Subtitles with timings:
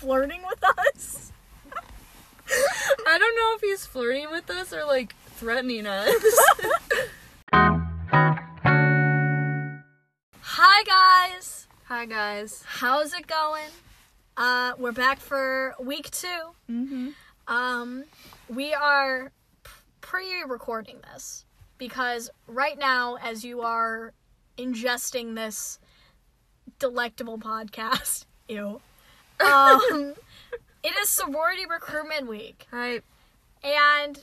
[0.00, 1.30] flirting with us?
[3.06, 6.14] I don't know if he's flirting with us or like threatening us.
[10.42, 12.64] Hi guys, Hi guys.
[12.66, 13.68] how's it going?
[14.38, 16.54] Uh, we're back for week two.
[16.70, 17.08] Mm-hmm.
[17.46, 18.04] Um,
[18.48, 19.32] we are
[20.00, 21.44] pre-recording this
[21.76, 24.14] because right now, as you are
[24.56, 25.78] ingesting this
[26.78, 28.80] delectable podcast, ew,
[29.40, 30.14] um,
[30.82, 33.02] it is sorority recruitment week, Right.
[33.62, 34.20] and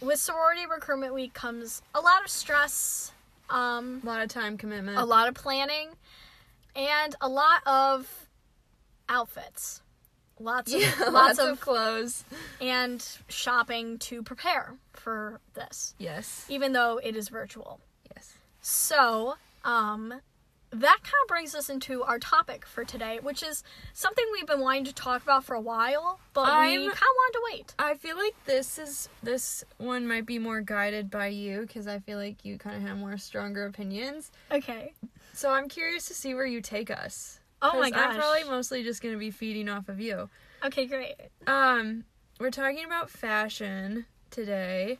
[0.00, 3.12] with sorority recruitment week comes a lot of stress,
[3.50, 4.98] um, A lot of time commitment.
[4.98, 5.90] a lot of planning,
[6.76, 8.08] and a lot of
[9.08, 9.80] outfits.
[10.40, 12.24] Lots of Yeah, lots, lots of of clothes.
[12.60, 16.44] and shopping to prepare for this, Yes.
[16.48, 17.80] even though it is virtual.
[18.16, 18.34] Yes.
[18.60, 20.20] So, um,
[20.80, 24.60] that kind of brings us into our topic for today, which is something we've been
[24.60, 27.74] wanting to talk about for a while, but we I'm- kind of wanted to wait.
[27.78, 31.98] I feel like this is this one might be more guided by you because I
[32.00, 34.30] feel like you kind of have more stronger opinions.
[34.50, 34.92] Okay.
[35.32, 37.40] So I'm curious to see where you take us.
[37.62, 40.28] Oh my 'Cause I'm probably mostly just gonna be feeding off of you.
[40.64, 41.16] Okay, great.
[41.46, 42.04] Um,
[42.38, 44.98] we're talking about fashion today,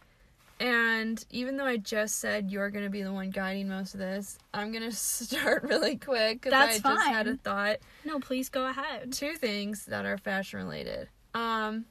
[0.61, 4.39] and even though I just said you're gonna be the one guiding most of this,
[4.53, 7.39] I'm gonna start really quick because I That's just had a fine.
[7.39, 7.77] thought.
[8.05, 9.13] No, please go ahead.
[9.13, 11.09] Two things that are fashion related.
[11.35, 11.85] Um,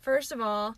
[0.00, 0.74] first of all,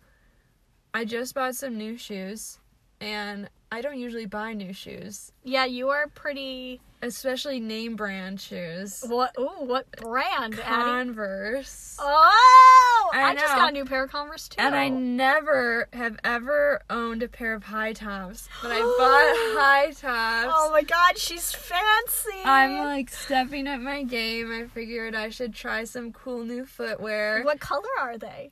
[0.93, 2.59] I just bought some new shoes,
[3.01, 6.79] and I don't usually buy new shoes, Yeah, you are pretty.
[7.01, 9.03] especially name brand shoes.
[9.07, 9.33] What?
[9.39, 10.83] Ooh, what brand, Addie?
[11.07, 11.97] Converse.
[11.99, 13.59] Oh, I, I just know.
[13.59, 14.61] got a new pair of Converse too.
[14.61, 19.87] And I never have ever owned a pair of high tops, but I bought high
[19.87, 20.53] tops.
[20.55, 22.41] Oh my God, she's fancy.
[22.45, 24.51] I'm like stepping up my game.
[24.53, 27.41] I figured I should try some cool new footwear.
[27.41, 28.51] What color are they?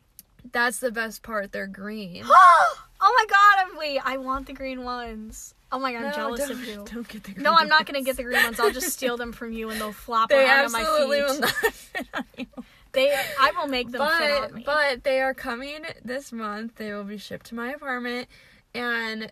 [0.52, 1.52] That's the best part.
[1.52, 2.25] They're green.
[3.02, 5.53] oh my God, I'm, wait, I want the green ones.
[5.71, 6.86] Oh my God, I'm No, jealous of you.
[6.92, 8.59] Don't get the green No, I'm not gonna get the green ones.
[8.59, 11.26] I'll just steal them from you, and they'll flop They around on my absolutely feet.
[11.27, 12.45] will not fit on you.
[12.93, 14.64] They, I will make them fit on me.
[14.65, 16.76] But but they are coming this month.
[16.76, 18.27] They will be shipped to my apartment.
[18.76, 19.31] And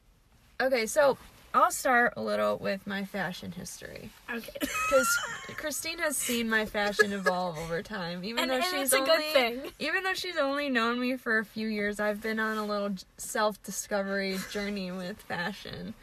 [0.61, 1.17] okay, so
[1.53, 4.11] I'll start a little with my fashion history.
[4.33, 5.17] okay, because
[5.57, 8.23] Christine has seen my fashion evolve over time.
[8.23, 9.61] Even and, though and she's it's a only, good thing.
[9.79, 12.91] even though she's only known me for a few years, I've been on a little
[13.17, 15.93] self discovery journey with fashion.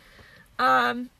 [0.59, 1.11] Um,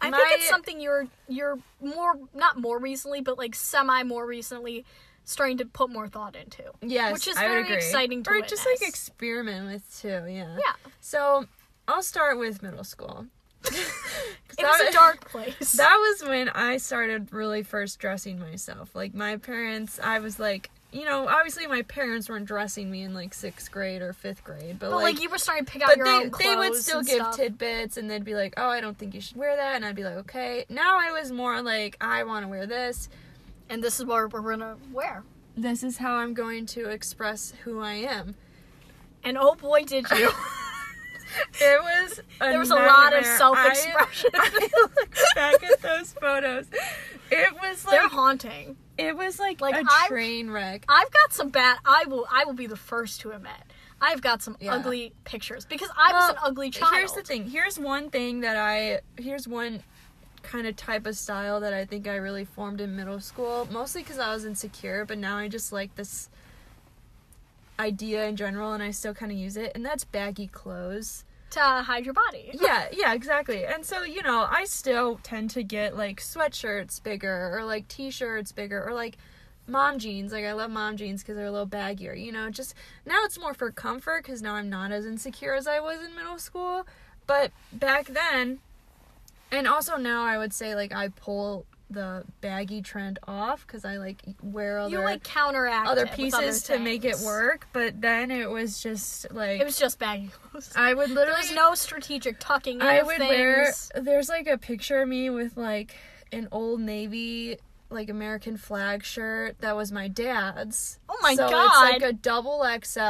[0.00, 4.26] I my- think it's something you're you're more not more recently, but like semi more
[4.26, 4.84] recently
[5.26, 6.62] starting to put more thought into.
[6.82, 10.08] yes, Which is I very exciting to or just like experiment with too.
[10.28, 10.56] Yeah.
[10.56, 11.46] Yeah, So
[11.88, 13.26] I'll start with middle school.
[14.58, 15.74] it was a dark place.
[15.76, 18.94] That was when I started really first dressing myself.
[18.94, 23.14] Like my parents, I was like, you know, obviously my parents weren't dressing me in
[23.14, 25.82] like sixth grade or fifth grade, but, but like, like, you were starting to pick
[25.82, 26.46] out but your they own clothes.
[26.48, 27.36] they would still give stuff.
[27.36, 29.96] tidbits, and they'd be like, oh, I don't think you should wear that, and I'd
[29.96, 30.64] be like, okay.
[30.68, 33.08] Now I was more like, I want to wear this.
[33.68, 35.24] and this is what we're gonna wear.
[35.56, 38.36] This is how I'm going to express who I am.
[39.24, 40.30] And oh boy, did you!
[41.60, 44.30] It was a There was a lot of self-expression.
[44.34, 46.66] I, I look back at those photos.
[47.30, 48.76] It was They're like haunting.
[48.98, 50.84] it was like, Like, a I've- train wreck.
[50.88, 51.78] I've got some bad.
[51.84, 52.26] I will.
[52.32, 53.52] I will be the first to admit.
[54.00, 54.74] I've got some Yeah.
[54.74, 56.92] ugly pictures because I was an ugly child.
[56.94, 57.48] Here's the thing.
[57.48, 59.00] Here's one thing that I.
[59.16, 59.82] Here's one
[60.42, 63.66] kind of type of style that I think I really formed in middle school.
[63.72, 66.28] Mostly because I was insecure, but now I just like this
[67.78, 69.72] idea in general, and I still kind of use it.
[69.74, 71.24] And that's baggy clothes.
[71.50, 72.50] to hide your body.
[72.60, 73.64] Yeah, yeah, exactly.
[73.64, 78.52] And so, you know, I still tend to get like sweatshirts bigger or like t-shirts
[78.52, 79.16] bigger or like
[79.66, 80.32] mom jeans.
[80.32, 82.50] Like I love mom jeans cuz they're a little baggier, you know.
[82.50, 82.74] Just
[83.06, 86.14] now it's more for comfort cuz now I'm not as insecure as I was in
[86.16, 86.86] middle school,
[87.26, 88.58] but back then
[89.52, 93.96] and also now I would say like I pull the baggy trend off cuz I
[93.96, 98.30] like wear other You like counteract other pieces other to make it work, but then
[98.30, 100.72] it was just like It was just baggy clothes.
[100.76, 103.90] I would literally There was no strategic tucking I would things.
[103.94, 104.02] wear.
[104.02, 105.94] There's like a picture of me with like
[106.32, 107.58] an old navy
[107.90, 110.98] like American flag shirt that was my dad's.
[111.08, 111.66] Oh my so God.
[111.94, 113.00] It's like a double XL.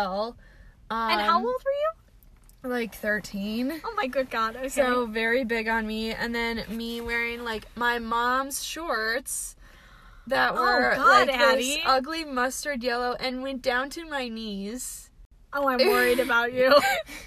[0.90, 1.90] Um, and how old were you?
[2.64, 3.82] Like 13.
[3.84, 4.56] Oh my good God.
[4.56, 4.68] Okay.
[4.68, 9.54] So very big on me, and then me wearing like my mom's shorts
[10.26, 11.62] that Oh, were God, like Addie.
[11.62, 15.10] this ugly mustard yellow and went down to my knees.
[15.52, 16.74] oh, I'm worried about you.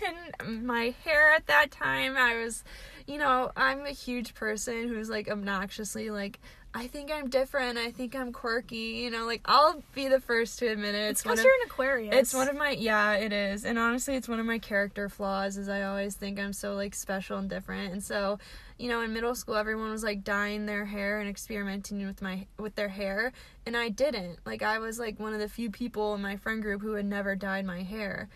[0.44, 2.63] and my hair at that time, I was,
[3.06, 6.39] you know, I'm a huge person who's like obnoxiously like
[6.74, 7.78] I think I'm different.
[7.78, 9.00] I think I'm quirky.
[9.02, 11.10] You know, like I'll be the first to admit it.
[11.10, 12.16] It's because you're an Aquarius.
[12.16, 13.66] it's one of my yeah, it is.
[13.66, 16.94] And honestly, it's one of my character flaws is I always think I'm so like
[16.94, 17.94] special and different.
[17.94, 18.38] And so,
[18.78, 22.46] you know, in middle school everyone was like dyeing their hair and experimenting with my
[22.60, 23.31] with their hair,
[23.66, 24.40] and I didn't.
[24.46, 27.06] Like I was like one of the few people in my friend group who had
[27.06, 28.30] never dyed my hair.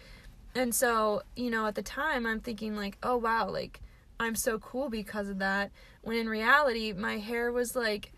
[0.55, 3.81] And so, you know, at the time I'm thinking like, "Oh wow, like
[4.19, 8.11] I'm so cool because of that." When in reality, my hair was like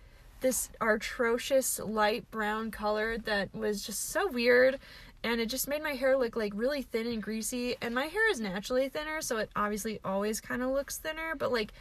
[0.43, 4.77] this atrocious light brown color that was just so weird
[5.23, 8.29] and it just made my hair look like really thin and greasy and my hair
[8.29, 11.73] is naturally thinner so it obviously always kind of looks thinner but like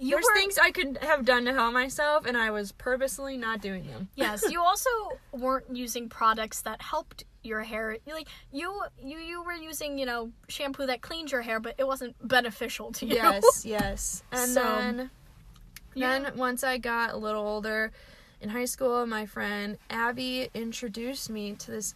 [0.00, 3.36] you there's were, things i could have done to help myself and i was purposely
[3.36, 4.90] not doing them yes, you also
[5.32, 7.96] weren't using products that helped your hair.
[8.06, 11.86] Like you, you, you were using, you know, shampoo that cleans your hair, but it
[11.86, 13.14] wasn't beneficial to you.
[13.14, 15.10] yes yes and So, then
[16.00, 17.92] Then once i got a little older
[18.40, 21.94] in high school my friend abby introduced me to this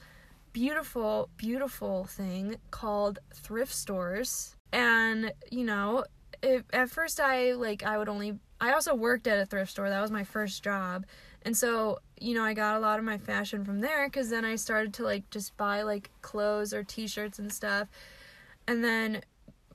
[0.52, 4.56] beautiful beautiful thing called thrift stores.
[4.72, 6.04] And you know
[6.42, 9.88] it, at first i like i would only i also worked at a thrift store.
[9.88, 11.06] That was my first job.
[11.42, 14.44] And so you know i got a lot of my fashion from there because then
[14.44, 17.88] i started to like just buy like clothes or t-shirts and stuff.
[18.66, 19.22] And then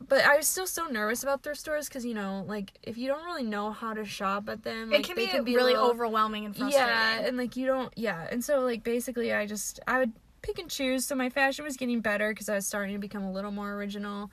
[0.08, 3.08] but i was still so nervous about thrift stores because you know like if you
[3.08, 5.74] don't really know how to shop at them like, it can be, can be really
[5.74, 6.88] little- overwhelming and frustrating.
[6.88, 8.28] yeah, and like you don't yeah.
[8.30, 10.12] And so like basically I just I would
[10.42, 11.06] pick and choose.
[11.06, 13.74] So my fashion was getting better cuz I was starting to become a little more
[13.74, 14.32] original.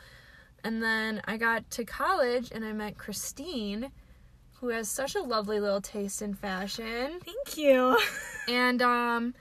[0.63, 3.91] And then I got to college and I met Christine
[4.61, 7.21] who has such a lovely little taste in fashion.
[7.25, 7.99] Thank you.
[8.49, 9.35] And um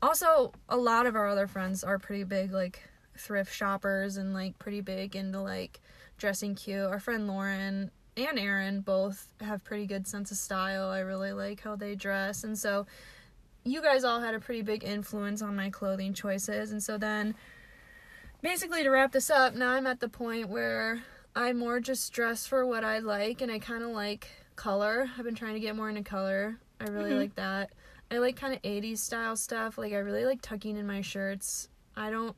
[0.00, 2.82] also a lot of our other friends are pretty big like
[3.18, 5.80] thrift shoppers and like pretty big into like
[6.18, 6.86] dressing cute.
[6.86, 10.88] Our friend Lauren and Aaron both have pretty good sense of style.
[10.88, 12.44] I really like how they dress.
[12.44, 12.86] And so
[13.64, 16.70] you guys all had a pretty big influence on my clothing choices.
[16.72, 17.34] And so then
[18.42, 21.02] basically to wrap this up, now I'm at the point where
[21.34, 25.10] I more just dress for what I like and I kind of like color.
[25.18, 26.58] I've been trying to get more into color.
[26.80, 27.18] I really Mhm.
[27.18, 27.72] like that.
[28.10, 29.76] I like kind of 80s style stuff.
[29.78, 31.68] Like I really like tucking in my shirts.
[31.96, 32.36] I don't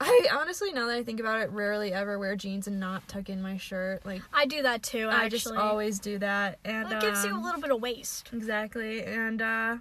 [0.00, 3.28] I honestly now that I think about it rarely ever wear jeans and not tuck
[3.28, 4.04] in my shirt.
[4.06, 5.08] Like I do that too.
[5.10, 7.70] Actually, I just always do that and Well, it gives you a um, little bit
[7.70, 8.30] of waist.
[8.32, 9.02] Exactly.
[9.04, 9.76] And uh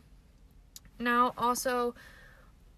[1.00, 1.96] now also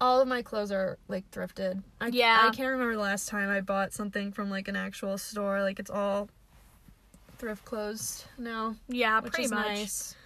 [0.00, 1.82] all of my clothes are like thrifted.
[2.00, 2.48] I, Yeah.
[2.48, 5.62] I can't remember the last time I bought something from like an actual store.
[5.62, 6.28] Like it's all
[7.38, 9.66] thrift clothes now, Yeah, pretty much.
[9.66, 10.16] nice.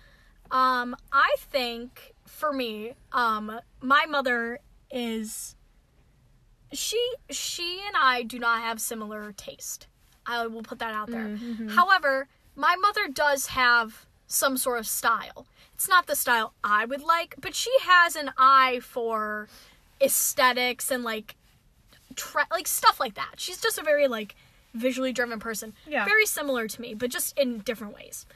[0.51, 4.61] Um, I think for me, um, my mother
[4.91, 5.56] is
[6.77, 7.01] she
[7.31, 9.87] she and I do not have similar taste.
[10.27, 11.27] I will put that out there.
[11.27, 11.71] Mhm.
[11.73, 15.47] However, my mother does have some sort of style.
[15.75, 19.49] It's not the style I would like, but she has an eye for
[20.01, 21.35] aesthetics and like
[22.51, 23.35] like stuff like that.
[23.37, 24.35] She's just a very like
[24.75, 25.73] visually driven person.
[25.87, 26.05] Yeah.
[26.05, 28.27] Very similar to me, but just in different ways.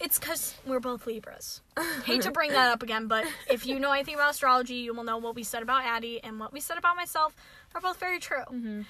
[0.00, 1.60] It's cuz we're both Libras.
[2.04, 5.04] Hate to bring that up again, but if you know anything about astrology, you will
[5.04, 7.34] know what we said about Addie and what we said about myself
[7.74, 8.86] are both very true Mhm.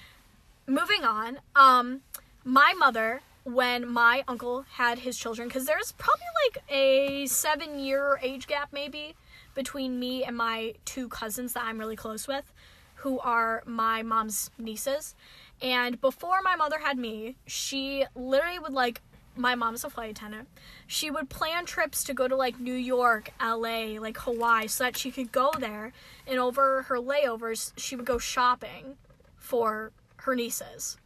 [0.67, 2.01] moving on um
[2.43, 8.19] my mother when my uncle had his children because there's probably like a seven year
[8.21, 9.15] age gap maybe
[9.53, 12.51] between me and my two cousins that i'm really close with
[12.95, 15.15] who are my mom's nieces
[15.61, 19.01] and before my mother had me she literally would like
[19.35, 20.47] my mom's a flight attendant
[20.87, 24.97] she would plan trips to go to like new york la like hawaii so that
[24.97, 25.91] she could go there
[26.25, 28.97] and over her layovers she would go shopping
[29.45, 29.91] for
[30.25, 30.97] her nieces.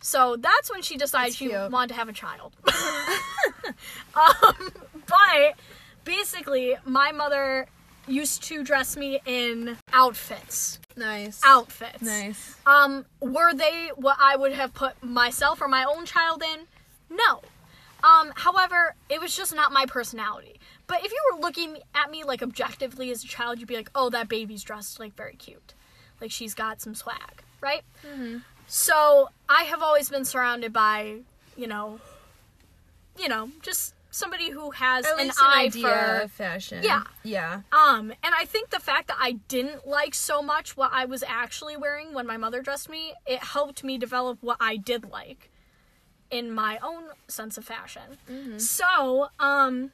[0.00, 2.56] So that's when she decided she wanted to have a child.
[4.14, 4.70] um,
[5.06, 5.58] but
[6.04, 7.66] basically, my mother
[8.06, 10.78] used to dress me in outfits.
[10.96, 11.40] Nice.
[11.44, 12.02] Outfits.
[12.02, 12.56] Nice.
[12.66, 16.66] Um, were they what I would have put myself or my own child in?
[17.10, 17.42] No.
[18.02, 20.58] Um, however, it was just not my personality.
[20.86, 23.90] But if you were looking at me like objectively as a child, you'd be like,
[23.94, 25.74] "Oh, that baby's dressed like very cute,
[26.20, 28.42] like she's got some swag, right?" Mhm.
[28.66, 31.20] So I have always been surrounded by,
[31.56, 32.00] you know,
[33.18, 36.82] you know, just somebody who has an an eye idea for of fashion.
[36.82, 37.02] Yeah.
[37.22, 37.60] Yeah.
[37.72, 41.22] um, and I think the fact that I didn't like so much what I was
[41.26, 45.49] actually wearing when my mother dressed me, it helped me develop what I did like
[46.30, 48.18] in my own sense of fashion.
[48.30, 48.58] Mm-hmm.
[48.58, 49.92] So, um,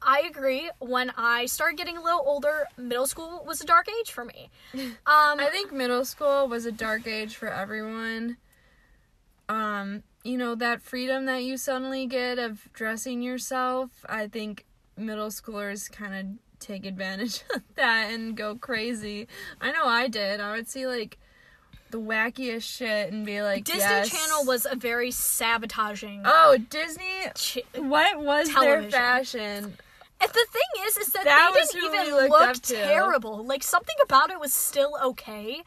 [0.00, 0.70] I agree.
[0.80, 4.50] When I started getting a little older, middle school was a dark age for me.
[5.06, 8.36] Um, I think middle school was a dark age for everyone.
[9.48, 14.64] Um, you know, that freedom that you suddenly get of dressing yourself, I think
[14.96, 16.26] middle schoolers kind of
[16.58, 19.28] take advantage of that and go crazy.
[19.60, 20.40] I know I did.
[20.40, 21.18] I would see like
[21.94, 24.08] the wackiest shit and be like, Disney yes.
[24.10, 26.22] Channel was a very sabotaging.
[26.24, 27.04] Oh, Disney.
[27.36, 28.80] ch- What was Television.
[28.82, 29.76] their fashion?
[30.20, 33.44] And the thing is, is that, That they didn't even look terrible.
[33.44, 35.62] Like something about it was still okay,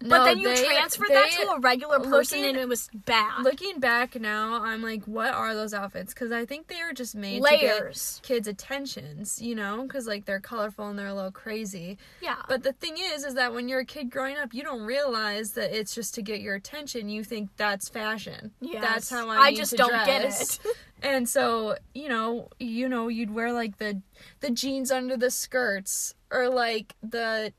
[0.00, 3.42] but then you they- transfer that to a regular person looking- and it was bad.
[3.42, 6.14] Looking back now, I'm like, what are those outfits?
[6.14, 8.16] Because I think they were just made Layers.
[8.16, 11.98] to get kids' attentions, you know, because like they're colorful and they're a little crazy.
[12.20, 12.36] yeah.
[12.48, 15.52] But the thing is, is that when you're a kid growing up, you don't realize
[15.52, 17.08] that it's just to get your attention.
[17.08, 18.52] You think that's fashion.
[18.60, 18.80] Yeah.
[18.80, 20.06] That's how I, I just don't dress.
[20.06, 20.76] get it.
[21.02, 24.00] and so, you know, you know, you'd wear like the
[24.40, 27.52] the jeans under the skirts or like the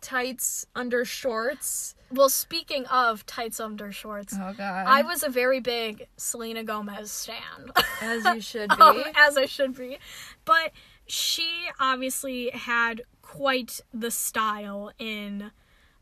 [0.00, 1.94] tights under shorts.
[2.10, 4.86] well, speaking of tights under shorts, Oh god.
[4.86, 7.70] I was a very big Selena Gomez stan.
[8.00, 8.82] as you should be.
[8.82, 9.98] Um, as I should be.
[10.44, 10.72] But
[11.06, 11.48] she
[11.80, 15.50] obviously had quite the style in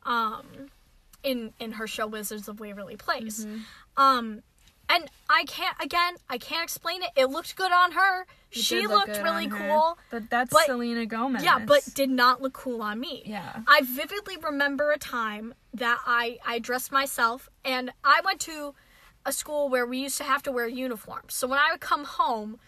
[0.05, 0.45] um
[1.23, 3.45] in in her show Wizards of Waverly Place.
[3.45, 3.59] Mm-hmm.
[4.03, 4.43] Um
[4.97, 7.11] and I can't again, I can't explain it.
[7.17, 8.26] It looked good on her.
[8.50, 9.99] It she look looked really cool.
[10.11, 11.45] But that's But- Selena Gomez.
[11.45, 13.23] Yeah, but did not look cool on me.
[13.26, 13.61] yeah.
[13.67, 18.75] I vividly remember a time that I I dressed myself and I went to
[19.25, 21.35] a school where we used to have to wear uniforms.
[21.35, 22.59] So when I would come home,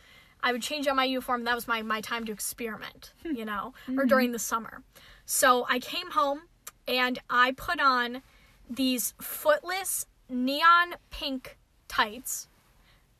[0.42, 1.44] I would change out my uniform.
[1.44, 3.34] That was my my time to experiment, hmm.
[3.34, 4.08] you know, or mm-hmm.
[4.08, 4.82] during the summer.
[5.24, 6.42] So I came home
[6.86, 8.22] and I put on
[8.68, 11.58] these footless neon pink
[11.88, 12.48] tights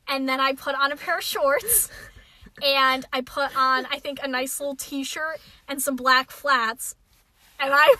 [0.07, 1.89] and then I put on a pair of shorts
[2.63, 6.95] and I put on I think a nice little t-shirt and some black flats
[7.59, 7.95] and I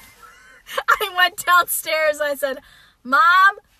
[0.87, 2.59] I went downstairs and I said,
[3.03, 3.21] "Mom,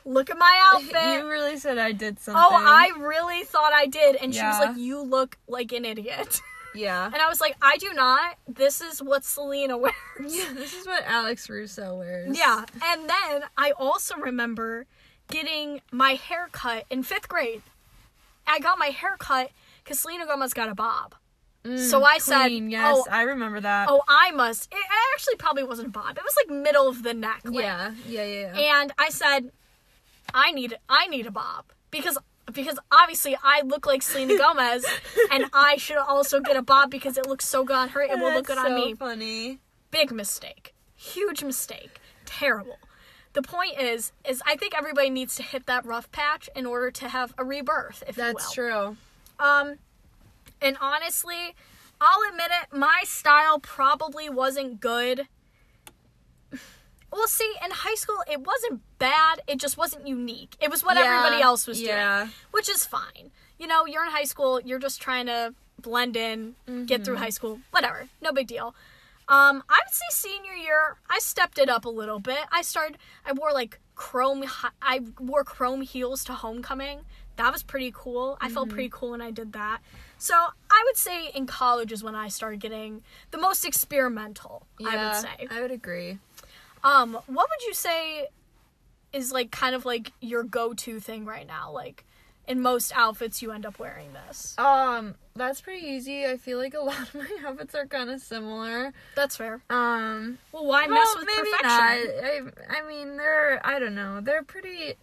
[0.06, 2.44] look at my outfit." You really said I did oh, something.
[2.44, 6.42] oh, I really thought I did and she was like, "You look like an idiot."
[6.76, 7.08] Yeah.
[7.08, 8.38] And I was like, "I do not.
[8.48, 12.38] This is what Selena wears." Yeah, this is what Alex Russo wears.
[12.38, 12.64] Yeah.
[12.84, 14.86] And then I also remember
[15.30, 17.62] getting my hair cut in 5th grade.
[18.48, 19.52] I got my hair cut
[19.86, 21.16] cuz Selena Gomez got a bob.
[21.64, 23.90] Mm, so I said, yes, "Oh, I remember that.
[23.90, 26.18] oh, I must." It actually probably wasn't a bob.
[26.18, 27.42] It was like middle of the neck.
[27.44, 28.58] like, yeah, yeah, yeah.
[28.58, 28.82] yeah.
[28.82, 29.52] and I said,
[30.34, 32.18] I need I need a bob because
[32.54, 34.86] because obviously I look like Selena Gomez,
[35.32, 38.02] and I should also get a bob because it looks so good on her.
[38.02, 38.94] It will look good That's on me.
[38.94, 39.60] Funny.
[39.92, 42.78] Big mistake, huge mistake, terrible.
[43.34, 46.90] The point is, is I think everybody needs to hit that rough patch in order
[46.92, 48.72] to have a rebirth, if That's you will.
[48.72, 48.98] true.
[49.40, 49.76] Um,
[50.62, 51.56] and honestly,
[52.02, 55.28] I'll admit it, my style probably wasn't good.
[57.12, 59.42] Well, see, in high school, it wasn't bad.
[59.48, 60.56] It just wasn't unique.
[60.62, 62.20] It was what Yeah, everybody else was yeah.
[62.26, 63.32] doing, which is fine.
[63.58, 67.04] You know, you're in high school, you're just trying to blend in, get Mm-hmm.
[67.04, 68.10] through high school, whatever.
[68.22, 68.76] No big deal.
[69.30, 72.40] Um, I would say senior year, I stepped it up a little bit.
[72.52, 74.44] I started, I wore like chrome,
[74.82, 77.02] I wore chrome heels to homecoming.
[77.36, 78.38] That was pretty cool.
[78.42, 78.54] I Mm-hmm.
[78.56, 79.80] felt pretty cool when I did that.
[80.18, 84.66] So I would say in college is when I started getting the most experimental.
[84.86, 85.48] I would say.
[85.50, 86.18] I would agree.
[86.84, 88.28] Um, what would you say
[89.14, 91.72] is like kind of like your go-to thing right now?
[91.72, 92.04] Like
[92.50, 94.56] in most outfits, you end up wearing this.
[94.58, 96.26] Um, that's pretty easy.
[96.26, 98.92] I feel like a lot of my outfits are kind of similar.
[99.16, 99.62] That's fair.
[99.70, 101.68] Um, Well, why well, mess with maybe perfection?
[101.70, 102.74] not.
[102.74, 104.20] I, I mean, they're I don't know.
[104.20, 104.96] They're pretty.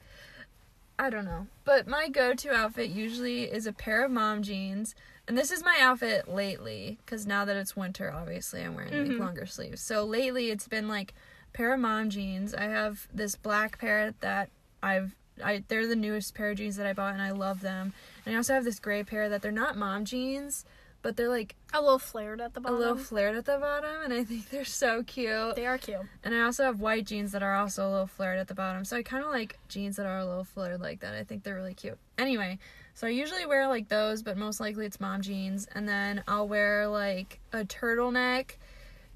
[0.99, 1.47] I don't know.
[1.65, 4.95] But my go-to outfit usually is a pair of mom jeans,
[5.29, 9.09] and this is my outfit lately because now that it's winter, obviously I'm wearing Mhm.
[9.11, 9.81] like longer sleeves.
[9.83, 11.15] So lately it's been like
[11.53, 12.55] pair of mom jeans.
[12.55, 14.49] I have this black pair that
[14.83, 15.15] I've
[15.45, 17.93] I they're the newest pair of jeans that I bought and I love them.
[18.25, 20.65] And I also have this gray pair that they're not mom jeans,
[21.03, 22.77] but they're like A little flared at the bottom.
[22.77, 25.55] a little flared at the bottom and I think they're so cute.
[25.57, 26.01] They are cute.
[26.25, 28.85] And I also have white jeans that are also a little flared at the bottom.
[28.85, 31.15] So I kind of like jeans that are a little flared like that.
[31.15, 31.99] I think they're really cute.
[32.19, 32.59] Anyway,
[32.95, 35.69] so I usually wear like those, but most likely it's mom jeans.
[35.75, 38.53] And then I'll wear like a turtleneck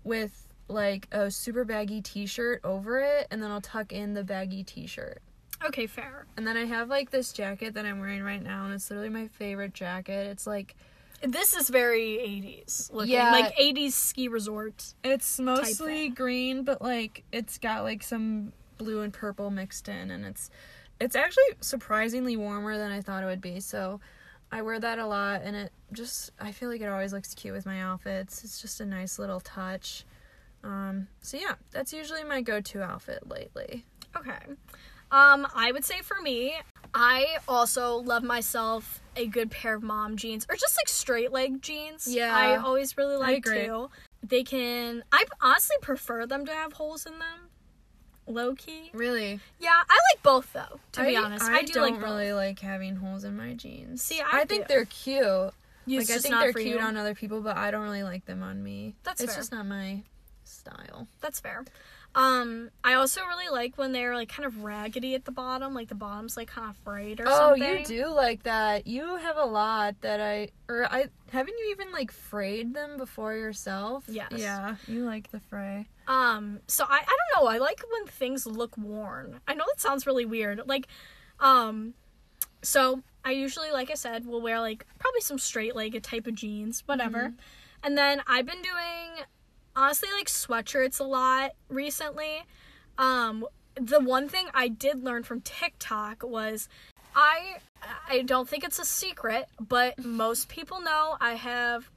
[0.05, 3.27] with like a super baggy t shirt over it.
[3.31, 5.21] And then I'll tuck in the baggy t shirt.
[5.65, 6.27] Okay, fair.
[6.37, 8.65] And then I have like this jacket that I'm wearing right now.
[8.65, 10.27] And it's literally my favorite jacket.
[10.27, 10.75] It's like,
[11.23, 13.13] This is very 80s looking.
[13.13, 13.31] Yeah.
[13.31, 14.95] Like 80s ski resort.
[15.05, 20.25] It's mostly green, but like it's got like some blue and purple mixed in, and
[20.25, 20.51] it's
[20.99, 23.61] it's actually surprisingly warmer than I thought it would be.
[23.61, 24.01] So
[24.51, 27.55] I wear that a lot, and it just I feel like it always looks cute
[27.55, 28.43] with my outfits.
[28.43, 30.05] It's just a nice little touch.
[30.65, 33.85] Um, so yeah, that's usually my go-to outfit lately.
[34.17, 34.39] Okay.
[35.13, 36.55] Um, I would say for me,
[36.95, 41.63] I also love myself a good pair of mom jeans or just like straight leg
[41.63, 42.07] jeans.
[42.09, 42.35] Yeah.
[42.35, 43.91] I always really like too.
[44.23, 47.49] They can I honestly prefer them to have holes in them.
[48.27, 48.91] Low key.
[48.93, 49.41] Really?
[49.59, 51.45] Yeah, I like both though, to be honest.
[51.45, 52.03] I, I, do don't like both.
[52.05, 54.03] really like having holes in my jeans.
[54.03, 54.75] See, I think do.
[54.75, 55.53] they're cute.
[55.87, 56.81] It's like I think not they're cute you.
[56.81, 58.95] on other people, but I don't really like them on me.
[59.03, 59.41] That's it's fair.
[59.41, 60.03] just not my
[60.45, 61.09] style.
[61.21, 61.65] That's fair.
[62.13, 65.89] Um, I also really like when they're like kind of raggedy at the bottom, like
[65.89, 67.63] the bottom's like kind of frayed or Oh, something.
[67.63, 68.87] Oh, you do like that.
[68.89, 73.35] You have a lot that I or I haven't you even like frayed them before
[73.35, 74.05] yourself?
[74.09, 74.33] Yes.
[74.35, 75.87] Yeah, you like the fray.
[76.09, 77.49] Um, so I, I don't know.
[77.49, 79.39] I like when things look worn.
[79.47, 80.63] I know that sounds really weird.
[80.67, 80.89] Like,
[81.39, 81.95] um,
[82.63, 86.35] so I usually, like I said, will wear like probably some straight legged type of
[86.35, 87.33] jeans, whatever.
[87.85, 89.25] And then I've been doing
[89.81, 92.43] honestly like sweatshirts a lot recently.
[92.99, 93.47] Um,
[93.77, 96.69] the one thing I did learn from TikTok was
[97.17, 97.57] I
[98.09, 101.91] I don't think it's a secret, but most people know I have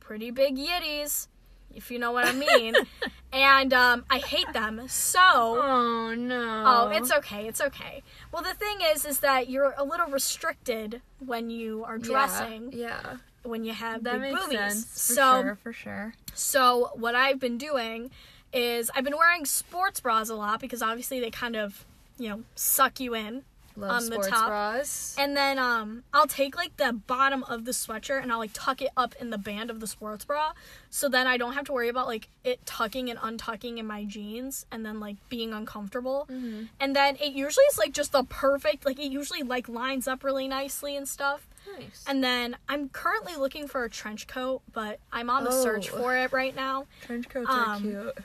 [0.00, 1.28] pretty big yitties,
[1.74, 2.74] if you know what I mean.
[3.34, 4.88] and um, I hate them.
[4.88, 6.64] So Oh no.
[6.66, 7.46] Oh, it's okay.
[7.46, 8.02] It's okay.
[8.32, 13.16] Well, the thing is, is that you're a little restricted when you are dressing Yeah,
[13.48, 14.58] when you have that big makes boobies.
[14.58, 14.84] sense.
[14.84, 16.14] For so, sure, for sure.
[16.34, 18.10] so what I've been doing
[18.52, 21.84] is I've been wearing sports bras a lot because obviously they kind of,
[22.18, 23.42] you know, suck you in.
[23.78, 24.48] Love on the sports top.
[24.48, 25.16] bras.
[25.18, 28.80] And then um I'll take like the bottom of the sweatshirt and I'll like tuck
[28.80, 30.52] it up in the band of the sports bra
[30.88, 34.04] so then I don't have to worry about like it tucking and untucking in my
[34.04, 36.26] jeans and then like being uncomfortable.
[36.30, 36.64] Mm-hmm.
[36.80, 40.24] And then it usually is like just the perfect like it usually like lines up
[40.24, 41.46] really nicely and stuff.
[41.78, 42.04] Nice.
[42.06, 45.98] And then I'm currently looking for a trench coat, but I'm on the search Oh.
[45.98, 46.86] for it right now.
[47.02, 48.18] trench coats are um, cute.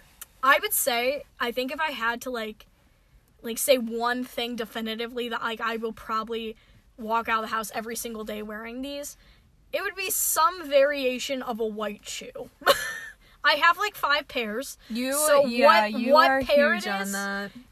[0.44, 2.66] I would say I think if I had to like
[3.44, 6.56] like say one thing definitively that like I will probably
[6.98, 9.18] walk out of the house every single day wearing these,
[9.74, 12.50] it would be some variation of a white shoe.
[13.44, 14.78] I have like five pairs.
[14.90, 17.16] You, so yeah, what- you what are pair it is?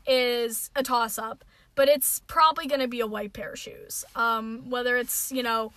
[0.08, 1.44] Is a toss up,
[1.80, 4.04] but it's probably going to be a white pair of shoes.
[4.16, 5.72] Um whether it's, you know,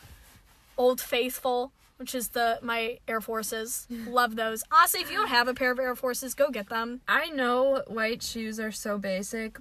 [0.76, 3.86] Old Faithful, which is the my Air Forces.
[4.20, 4.64] Love those.
[4.72, 7.02] Honestly, if you don't have a pair of Air Forces, go get them.
[7.06, 9.58] I know white shoes are so basic.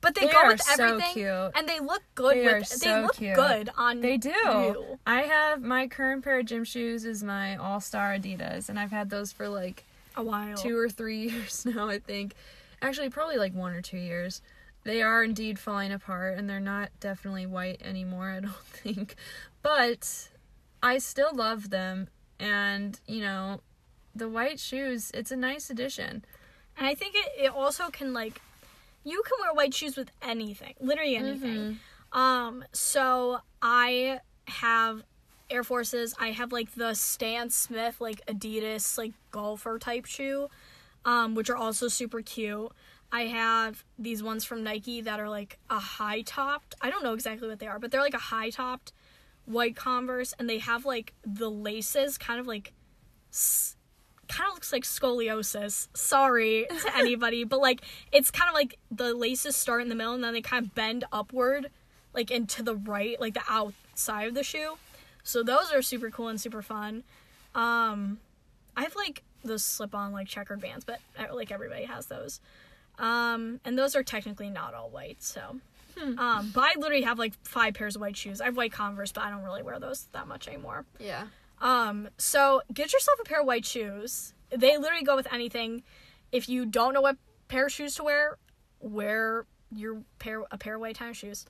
[0.00, 1.50] But they, They go are with so everything, cute.
[1.56, 2.36] and they look good.
[2.36, 3.34] They with are they look cute.
[3.36, 4.00] good on.
[4.00, 4.28] They do.
[4.30, 4.98] You.
[5.06, 8.90] I have my current pair of gym shoes is my All Star Adidas, and I've
[8.90, 9.84] had those for like
[10.16, 10.56] A while.
[10.58, 11.88] two or three years now.
[11.88, 12.34] I think,
[12.82, 14.42] actually, probably like one or two years.
[14.84, 18.30] They are indeed falling apart, and they're not definitely white anymore.
[18.30, 19.16] I don't think,
[19.62, 20.28] but
[20.82, 23.60] I still love them, and you know,
[24.14, 25.10] the white shoes.
[25.14, 26.24] It's a nice addition.
[26.76, 28.40] And I think it, it also can like,
[29.04, 31.78] you can wear white shoes with anything, literally anything.
[32.12, 35.02] Um, so I have
[35.50, 36.14] Air Forces.
[36.18, 40.48] I have like the Stan Smith like Adidas like golfer type shoe,
[41.04, 42.72] um, which are also super cute.
[43.14, 46.74] I have these ones from Nike that are like a high topped.
[46.80, 48.92] I don't know exactly what they are, but they're like a high topped
[49.44, 52.72] white Converse, and they have like the laces kind of like
[54.26, 55.86] kind of looks like scoliosis.
[55.94, 60.14] Sorry to anybody, but like it's kind of like the laces start in the middle
[60.14, 61.70] and then they kind of bend upward,
[62.14, 64.76] like into the right, like the outside of the shoe.
[65.22, 67.04] So those are super cool and super fun.
[67.54, 68.18] Um,
[68.76, 72.40] I have like those slip-on like checkered Vans, but uh, like everybody has those.
[72.98, 75.60] Um, and those are technically not all white, so.
[75.96, 78.40] Um, but I literally have like five pairs of white shoes.
[78.40, 80.84] I have white Converse, but I don't really wear those that much anymore.
[80.98, 81.26] Yeah.
[81.60, 84.34] Um, so get yourself a pair of white shoes.
[84.50, 85.82] They literally go with anything.
[86.32, 88.38] If you don't know what pair of shoes to wear,
[88.80, 91.46] wear your pair a pair of white tennis shoes.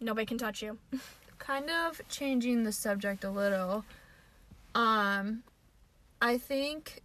[0.00, 0.78] Nobody can touch you.
[1.38, 3.84] kind of changing the subject a little
[4.74, 5.42] um
[6.22, 7.02] i think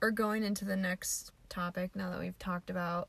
[0.00, 3.08] or going into the next topic now that we've talked about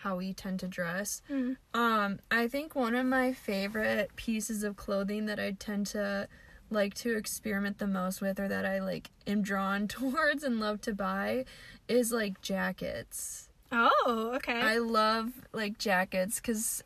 [0.00, 1.56] how we tend to dress Mm.
[1.74, 6.28] um i think one of my favorite pieces of clothing that i tend to
[6.70, 10.80] like to experiment the most with or that i like am drawn towards and love
[10.82, 11.44] to buy
[11.88, 14.60] is like jackets Oh, okay.
[14.60, 16.84] I love like jackets because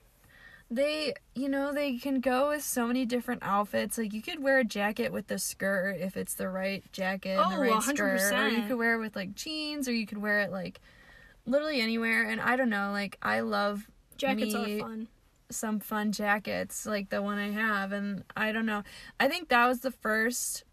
[0.70, 3.98] they, you know, they can go with so many different outfits.
[3.98, 7.46] Like you could wear a jacket with the skirt if it's the right jacket and
[7.46, 10.18] Oh, the right skirt, or you could wear it with like jeans, or you could
[10.18, 10.80] wear it like
[11.44, 12.24] literally anywhere.
[12.24, 15.08] And I don't know, like I love Jackets me are fun.
[15.50, 18.82] some fun jackets like the one I have and I don't know.
[19.18, 20.64] I think that was the first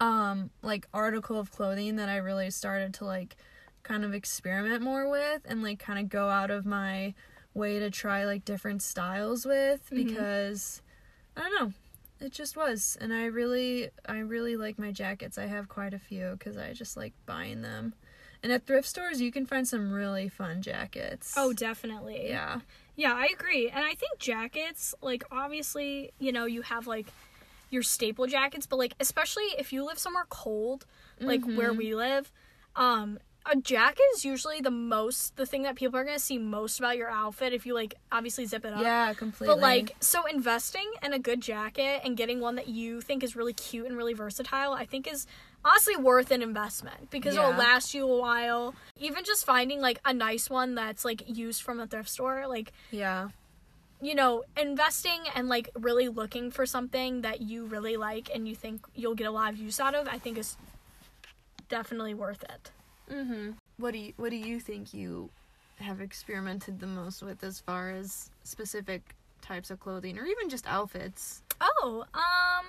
[0.00, 3.36] um like article of clothing that I really started to like
[3.82, 7.14] kind of experiment more with and like kind of go out of my
[7.54, 9.96] way to try like different styles with Mhm.
[9.96, 10.82] because
[11.36, 11.72] I don't know.
[12.26, 12.96] It just was.
[13.00, 15.38] And I really I really like my jackets.
[15.38, 17.94] I have quite a few cuz I just like buying them.
[18.42, 21.34] And at thrift stores you can find some really fun jackets.
[21.36, 22.28] Oh, definitely.
[22.28, 22.60] yeah.
[22.96, 23.68] Yeah, I agree.
[23.70, 27.06] And I think jackets, like obviously, you know, you have like
[27.70, 30.84] your staple jackets, but like especially if you live somewhere cold,
[31.20, 31.76] like where Mhm.
[31.78, 32.30] we live,
[32.76, 33.18] um
[33.50, 36.78] a jacket is usually the most the thing that people are going to see most
[36.78, 38.82] about your outfit if you like obviously zip it up.
[38.82, 39.54] Yeah, completely.
[39.54, 43.34] But like so investing in a good jacket and getting one that you think is
[43.34, 45.26] really cute and really versatile, I think is
[45.64, 48.74] honestly worth an investment because it'll last you a while.
[48.98, 52.72] Even just finding like a nice one that's like used from a thrift store, like
[52.90, 53.28] yeah.
[54.00, 58.54] you know, investing and like really looking for something that you really like and you
[58.54, 60.56] think you'll get a lot of use out of, I think is
[61.68, 62.70] definitely worth it.
[63.10, 63.56] Mhm.
[63.78, 65.30] What do you what do you think you
[65.76, 70.66] have experimented the most with as far as specific types of clothing or even just
[70.66, 71.42] outfits?
[71.60, 72.66] Oh, um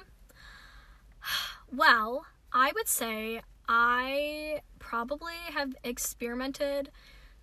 [1.76, 6.90] well, I would say I probably have experimented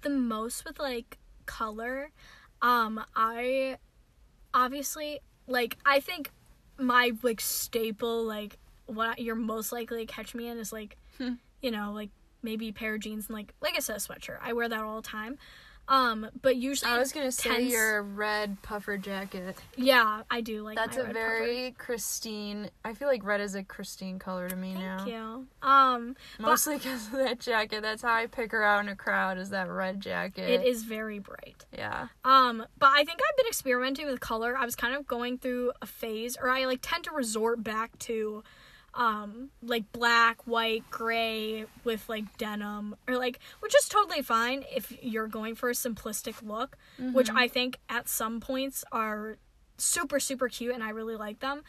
[0.03, 2.11] the most with like color.
[2.62, 3.76] Um I
[4.53, 6.31] obviously like I think
[6.79, 11.35] my like staple like what you're most likely to catch me in is like Hmm.
[11.62, 12.11] you know like
[12.42, 14.38] maybe a pair of jeans and like like I said a sweatshirt.
[14.42, 15.38] I wear that all the time.
[15.88, 19.57] Um but usually I was gonna say your red puffer jacket.
[19.76, 22.70] yeah, I do like That's a very Christine.
[22.85, 24.85] I feel like red is a Christine color to me puffer.
[24.85, 24.96] now.
[24.98, 25.46] Thank you.
[25.62, 27.83] Um Mostly because of that jacket.
[27.83, 29.37] That's how I pick her out in a crowd.
[29.37, 30.48] Is that red jacket?
[30.48, 31.64] It is very bright.
[31.76, 32.09] Yeah.
[32.24, 34.57] Um, but I think I've been experimenting with color.
[34.57, 37.98] I was kind of going through a phase, or I like tend to resort back
[38.00, 38.44] to,
[38.94, 44.92] um, like black, white, gray with like denim, or like, which is totally fine if
[45.03, 46.76] you're going for a simplistic look,
[47.12, 47.37] which Mhm.
[47.37, 49.37] I think at some points are
[49.79, 51.62] super super cute, and I really like them.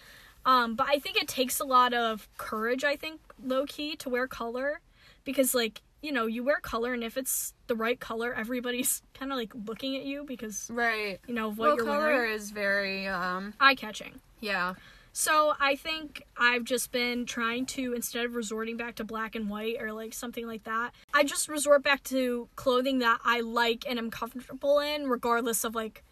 [0.45, 2.84] Um, but I think it takes a lot of courage.
[2.84, 4.81] I think low key to wear color,
[5.23, 9.31] because like you know you wear color, and if it's the right color, everybody's kind
[9.31, 11.19] of like looking at you because right.
[11.27, 12.34] you know what Well, you're color wearing.
[12.34, 13.53] is very um.
[13.60, 14.19] Eye catching.
[14.39, 14.73] Yeah.
[15.13, 19.50] So I think I've just been trying to instead of resorting back to black and
[19.50, 23.86] white or like something like that, I just resort back to clothing that I like
[23.88, 26.04] and am comfortable in, regardless of like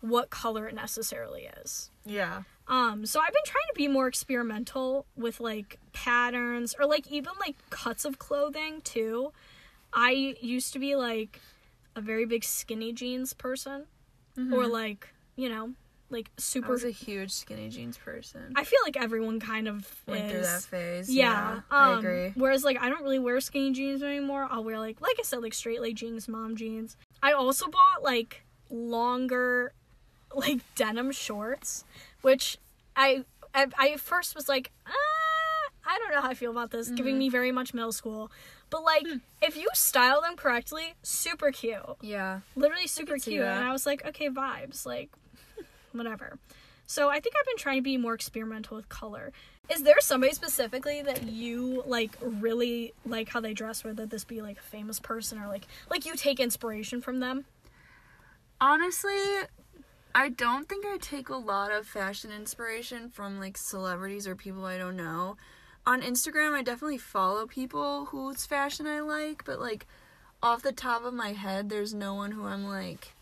[0.00, 1.90] what color it necessarily is.
[2.04, 2.42] Yeah.
[2.68, 7.32] Um, so I've been trying to be more experimental with like patterns or like even
[7.40, 9.32] like cuts of clothing too.
[9.92, 11.40] I used to be like
[11.96, 13.86] a very big skinny jeans person
[14.36, 14.70] or Mhm.
[14.70, 15.72] like, you know,
[16.10, 16.68] like super.
[16.68, 18.52] I was a huge skinny jeans person.
[18.54, 20.30] I feel like everyone kind of went is.
[20.30, 21.08] through that phase.
[21.14, 22.32] Yeah, I um, agree.
[22.36, 24.46] Whereas like I don't really wear skinny jeans anymore.
[24.50, 26.96] I'll wear like like I said like straight leg jeans, mom jeans.
[27.22, 29.72] I also bought like longer
[30.34, 31.84] like denim shorts,
[32.22, 32.58] which
[32.94, 34.90] I I, I first was like ah,
[35.88, 37.18] I don't know how I feel about this, giving Mhm.
[37.18, 38.30] me very much middle school.
[38.70, 39.06] But like
[39.40, 42.40] if you style them correctly, super cute Yeah.
[42.56, 45.10] literally super cute and i was like okay vibes like
[45.92, 46.38] whatever.
[46.86, 49.32] So i think i've been trying to be more experimental with color.
[49.68, 54.40] Is there somebody specifically that you like really like how they dress whether this be
[54.40, 57.44] like a famous person or like like you take inspiration from them?
[58.60, 59.12] Honestly,
[60.14, 64.64] I don't think I take a lot of fashion inspiration from like celebrities or people
[64.64, 65.36] I don't know.
[65.84, 69.86] On Instagram, I definitely follow people whose fashion I like, but like
[70.42, 73.15] off the top of my head, there's no one who I'm like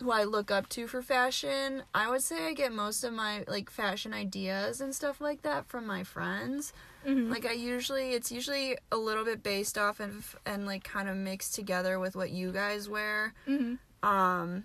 [0.00, 1.82] who I look up to for fashion.
[1.94, 5.66] I would say I get most of my like fashion ideas and stuff like that
[5.66, 6.72] from my friends.
[7.06, 7.30] mm-hmm.
[7.30, 11.16] Like I usually it's usually a little bit based off of and like kind of
[11.16, 13.74] mixed together with what you guys wear mm-hmm.
[14.08, 14.64] um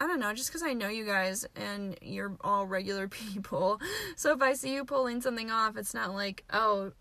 [0.00, 3.80] I don't know, just because I know you guys and you're all regular people.
[4.16, 6.92] So if I see you pulling something off, it's not like, oh,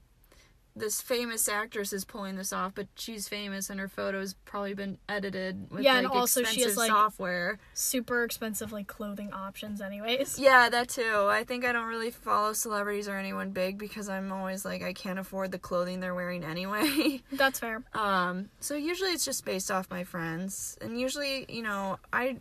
[0.79, 4.97] this famous actress is pulling this off, but she's famous and her photo's probably been
[5.09, 7.59] edited with Yeah, like and also she has, like- software.
[7.73, 11.25] super expensive like clothing options anyways Yeah, that too.
[11.29, 14.93] I think I don't really follow celebrities or anyone big because I'm always like I
[14.93, 17.21] can't afford the clothing they're wearing anyway.
[17.31, 21.99] that's fair Um, so usually it's just based off my friends, and usually, you know,
[22.13, 22.37] I,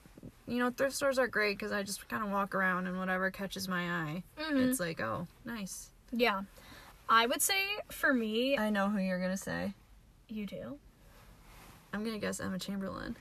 [0.46, 3.30] you know, thrift stores are great because I just kind of walk around and whatever
[3.30, 4.68] catches my eye, Mhm.
[4.68, 5.90] it's like, oh, nice.
[6.12, 6.42] yeah
[7.08, 9.74] i would say for me I know who you're gonna say.
[10.28, 10.78] you do
[11.92, 13.16] I'm gonna guess Emma Chamberlain.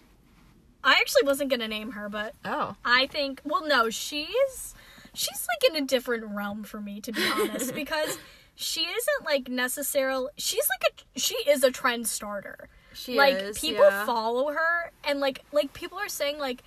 [0.84, 4.74] i actually wasn't gonna name her but Oh, I think well no, she's
[5.13, 8.17] she's like in a different realm for me to be honest because
[8.56, 12.69] she isn't like necessarily she's like a she is a trend starter.
[12.93, 14.06] She like is, people yeah.
[14.06, 16.63] follow her and like like people are saying like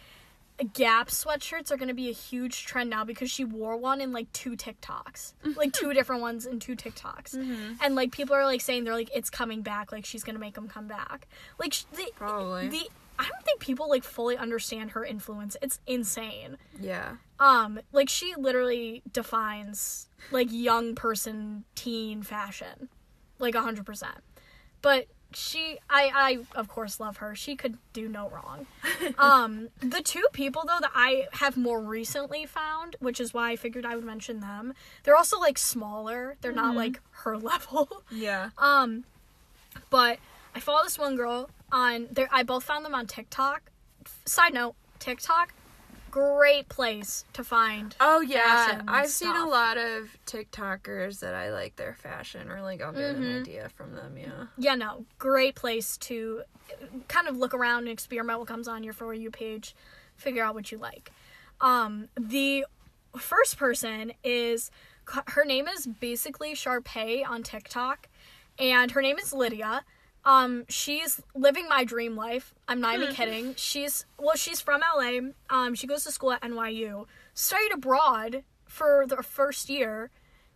[0.72, 4.12] Gap sweatshirts are going to be a huge trend now because she wore one in
[4.12, 5.34] like two TikToks.
[5.56, 7.36] like two different ones in two TikToks.
[7.36, 7.74] Mm-hmm.
[7.80, 10.40] And like people are like saying they're like it's coming back like she's going to
[10.40, 11.28] make them come back.
[11.58, 12.68] Like the Probably.
[12.68, 12.88] the
[13.20, 15.56] I don't think people like fully understand her influence.
[15.62, 16.56] It's insane.
[16.80, 17.16] yeah.
[17.38, 22.88] Um like she literally defines like young person teen fashion.
[23.38, 24.04] Like 100%.
[24.82, 27.34] But she I I of course love her.
[27.34, 28.66] She could do no wrong.
[29.18, 33.56] um the two people though that I have more recently found, which is why I
[33.56, 34.74] figured I would mention them.
[35.02, 36.36] They're also like smaller.
[36.40, 38.02] They're not like her level.
[38.10, 38.50] Yeah.
[38.58, 39.04] Um,
[39.90, 40.18] but
[40.54, 42.28] I follow this one girl on there.
[42.32, 43.70] I both found them on TikTok.
[44.24, 45.52] Side note: TikTok,
[46.10, 47.94] great place to find.
[48.00, 52.80] Oh yeah, I've seen a lot of TikTokers that I like their fashion or like
[52.82, 53.22] I'll get Mm-hmm.
[53.22, 54.16] an idea from them.
[54.18, 54.46] Yeah.
[54.56, 56.42] Yeah, no, great place to
[57.08, 59.74] kind of look around and experiment what comes on your for you page,
[60.16, 61.10] figure out what you like.
[61.60, 62.64] Um, the
[63.16, 64.70] first person is
[65.28, 68.08] her name is basically Sharpay on TikTok,
[68.58, 69.84] and her name is Lydia.
[70.28, 72.52] Um, she's living my dream life.
[72.68, 73.54] I'm not even kidding.
[73.54, 75.20] She's well, she's from LA.
[75.48, 77.06] Um, she goes to school at NYU.
[77.32, 80.10] Studied abroad for the first year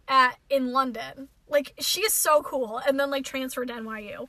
[0.07, 1.29] at in London.
[1.49, 4.29] Like she is so cool, and then like transferred to NYU.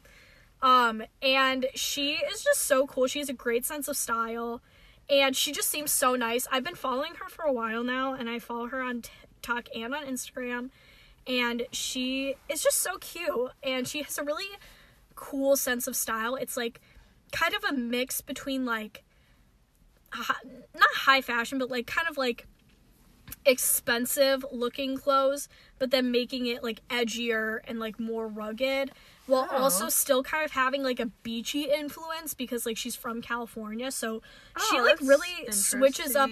[0.62, 3.08] Um, and she is just so cool.
[3.08, 4.62] She has a great sense of style,
[5.10, 6.48] and she just seems so nice.
[6.54, 9.94] I've been following her for a while now, and I follow her on TikTok and
[9.94, 10.70] on Instagram.
[11.28, 14.46] And she is just so cute, and she has a really
[15.24, 16.36] cool sense of style.
[16.36, 16.82] It's like
[17.32, 19.04] kind of a mix between like
[20.12, 20.44] hi-
[20.76, 22.46] not high fashion, but like kind of like
[23.46, 25.48] expensive looking clothes,
[25.80, 28.92] but then making it like edgier and like more rugged
[29.26, 29.58] while Oh.
[29.64, 33.92] also still kind of having like a beachy influence because like she's from California.
[33.92, 34.22] So
[34.70, 36.30] she Oh, like really switches up.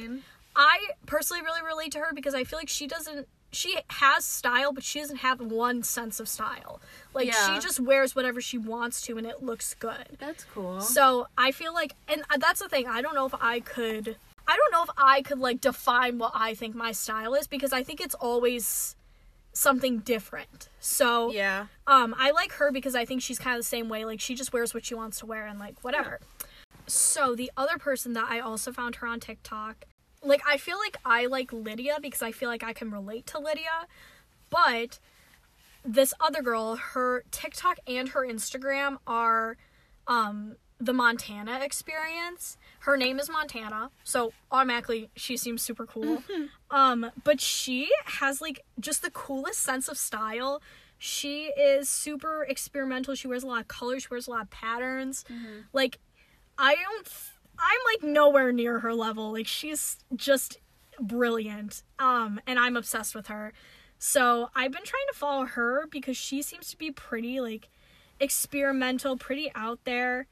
[0.55, 4.71] I personally really relate to her because I feel like she doesn't she has style
[4.71, 6.81] but she doesn't have one sense of style.
[7.13, 7.53] Like Yeah.
[7.55, 10.17] she just wears whatever she wants to and it looks good.
[10.19, 10.81] That's cool.
[10.81, 12.87] So I feel like, and that's the thing.
[12.87, 14.15] I don't know if I could.
[14.47, 17.71] I don't know if I could like define what I think my style is because
[17.73, 18.95] I think it's always
[19.53, 20.69] something different.
[20.79, 21.67] So yeah.
[21.87, 24.05] um, I like her because I think she's kind of the same way.
[24.05, 26.19] Like she just wears what she wants to wear and like whatever.
[26.87, 29.85] So the other person that I also found her on TikTok,
[30.23, 33.39] like I feel like I like Lydia because I feel like I can relate to
[33.39, 33.87] Lydia,
[34.49, 34.99] but
[35.83, 39.57] this other girl, her TikTok and her Instagram are
[40.07, 42.57] um the Montana experience.
[42.79, 46.23] Her name is Montana, so automatically she seems super cool.
[46.71, 50.61] um, but she has like just the coolest sense of style.
[50.97, 53.15] She is super experimental.
[53.15, 54.03] She wears a lot of colors.
[54.03, 55.23] She wears a lot of patterns.
[55.73, 55.97] Like,
[56.59, 57.07] I don't.
[57.61, 59.31] I'm like nowhere near her level.
[59.31, 60.57] Like she's just
[60.99, 61.83] brilliant.
[61.99, 63.53] Um, and I'm obsessed with her.
[63.99, 67.69] So I've been trying to follow her because she seems to be pretty like
[68.19, 70.27] experimental, pretty out there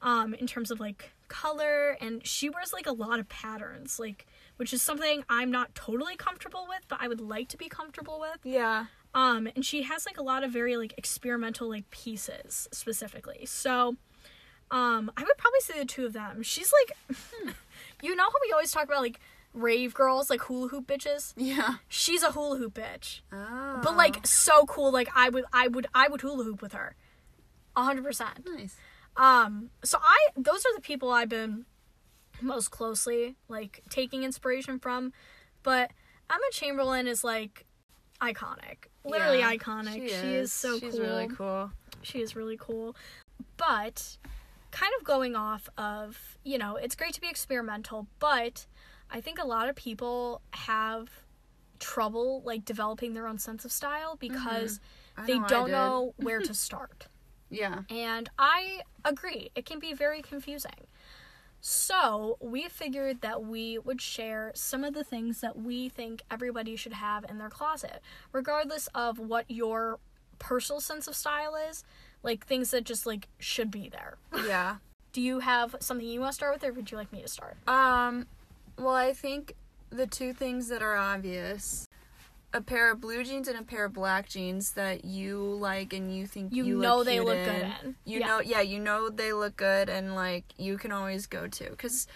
[0.00, 4.26] um in terms of like color and she wears like a lot of patterns like
[4.56, 8.20] which is something I'm not totally comfortable with but I would like to be comfortable
[8.20, 8.86] with Yeah.
[9.14, 13.96] um and she has like a lot of very like experimental like pieces specifically so
[14.70, 17.18] um I would probably say the two of them she's like
[18.02, 19.18] you know how we always talk about like
[19.54, 21.76] rave girls like hula hoop bitches Yeah.
[21.88, 23.80] she's a hula hoop bitch Oh.
[23.82, 26.96] but like so cool like I would I would I would hula hoop with her
[27.76, 28.76] a hundred percent nice.
[29.16, 31.64] um, so I those are the people I've been
[32.40, 35.12] most closely like taking inspiration from.
[35.64, 35.90] But
[36.30, 37.66] Emma Chamberlain is like
[38.20, 38.86] iconic.
[39.04, 39.94] Literally Yeah, iconic.
[39.94, 40.52] She, is.
[40.52, 41.00] so She's cool.
[41.02, 41.70] really cool.
[42.02, 42.94] She is really cool.
[43.56, 44.18] But
[44.70, 48.66] kind of going off of, you know, it's great to be experimental, but
[49.10, 51.08] I think a lot of people have
[51.78, 54.34] trouble like developing their own sense of style mm-hmm.
[54.34, 54.80] because
[55.16, 57.08] I they know don't know where to start.
[57.50, 57.80] Yeah.
[57.88, 60.86] And I agree, it can be very confusing.
[61.60, 66.76] So, we figured that we would share some of the things that we think everybody
[66.76, 68.00] should have in their closet,
[68.30, 69.98] regardless of what your
[70.38, 71.82] personal sense of style is,
[72.22, 74.16] like things that just like should be there.
[74.46, 74.76] Yeah.
[75.12, 77.28] Do you have something you want to start with or would you like me to
[77.28, 77.56] start?
[77.66, 78.26] Um,
[78.78, 79.54] well, I think
[79.90, 81.86] the two things that are obvious
[82.54, 86.14] a pair of blue jeans and a pair of black jeans that you like and
[86.14, 87.44] you think You you, know look they look in.
[87.44, 87.96] good in.
[88.06, 88.26] You Yeah.
[88.26, 92.06] know, yeah, you know they look good and like you can always go to because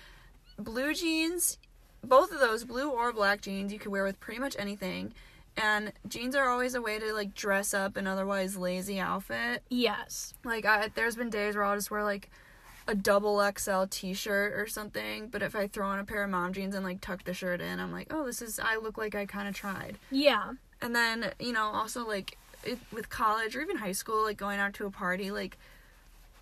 [0.58, 1.58] blue jeans,
[2.02, 5.12] both of those, blue or black jeans, you can wear with pretty much anything,
[5.56, 9.62] And jeans are always a way to like dress up an otherwise lazy outfit.
[9.68, 10.34] Yes.
[10.44, 12.30] Like I, there's been days where I'll just wear like
[12.88, 16.52] a double XL t-shirt or something, but if I throw on a pair of mom
[16.52, 19.14] jeans and like tuck the shirt in, I'm like, "Oh, this is I look like
[19.14, 20.54] I kind of tried." Yeah.
[20.80, 24.58] And then, you know, also like it, with college or even high school, like going
[24.58, 25.58] out to a party, like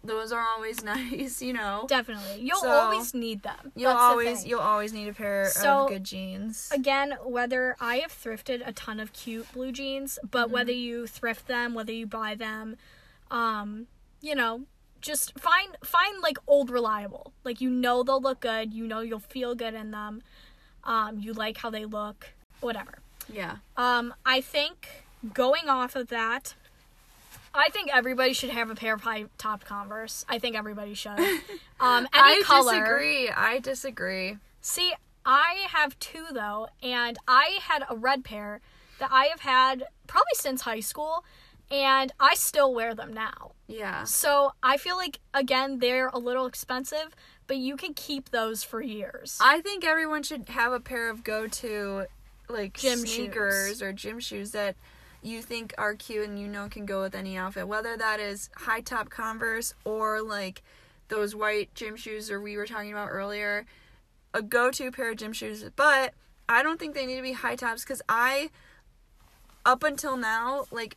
[0.04, 1.84] those are always nice, you know.
[1.88, 2.40] Definitely.
[2.42, 3.72] You'll So, always need them.
[3.76, 6.70] You'll That's always you'll always need a pair So, of good jeans.
[6.72, 10.52] Again, whether I have thrifted a ton of cute blue jeans, but Mm-hmm.
[10.54, 12.76] whether you thrift them, whether you buy them,
[13.30, 13.86] um,
[14.20, 14.62] you know,
[15.00, 17.32] just find find like old reliable.
[17.44, 20.22] Like you know they'll look good, you know you'll feel good in them.
[20.84, 22.28] Um, you like how they look,
[22.60, 22.98] whatever.
[23.32, 23.56] Yeah.
[23.76, 26.54] Um, I think going off of that,
[27.54, 30.24] I think everybody should have a pair of high top Converse.
[30.28, 31.18] I think everybody should.
[31.82, 32.72] Um, any I color.
[32.74, 33.30] disagree.
[33.30, 34.36] I disagree.
[34.60, 34.92] See,
[35.24, 38.60] I have two though, and I had a red pair
[38.98, 41.24] that I have had probably since high school,
[41.70, 43.52] and I still wear them now.
[43.66, 44.04] Yeah.
[44.04, 48.82] So I feel like again they're a little expensive, but you can keep those for
[48.82, 49.38] years.
[49.40, 52.04] I think everyone should have a pair of go-to
[52.50, 53.82] like Gym sneakers shoes.
[53.82, 54.76] or gym shoes that
[55.22, 57.68] you think are cute and you know can go with any outfit.
[57.68, 60.62] Whether that is high top Converse or like
[61.08, 63.66] those white gym shoes or we were talking about earlier,
[64.32, 65.64] a go-to pair of gym shoes.
[65.76, 66.14] But
[66.48, 68.50] I don't think they need to be high tops cuz I
[69.64, 70.96] up until now like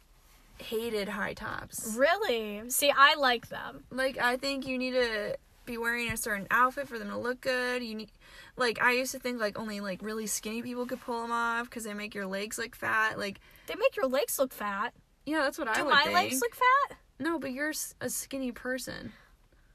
[0.57, 1.95] hated high tops.
[1.97, 2.69] really?
[2.69, 3.83] See, I like them.
[3.91, 7.41] Like I think you need to be wearing a certain outfit for them to look
[7.41, 7.83] good.
[7.83, 8.09] You need
[8.55, 11.69] like I used to think like only like really skinny people could pull them off
[11.69, 13.17] because they make your legs look fat.
[13.17, 14.93] Like They make your legs look fat.
[15.26, 16.15] yeah, that's what I Do would my think.
[16.15, 16.97] legs look fat?
[17.19, 19.13] no, but you're s- a skinny person.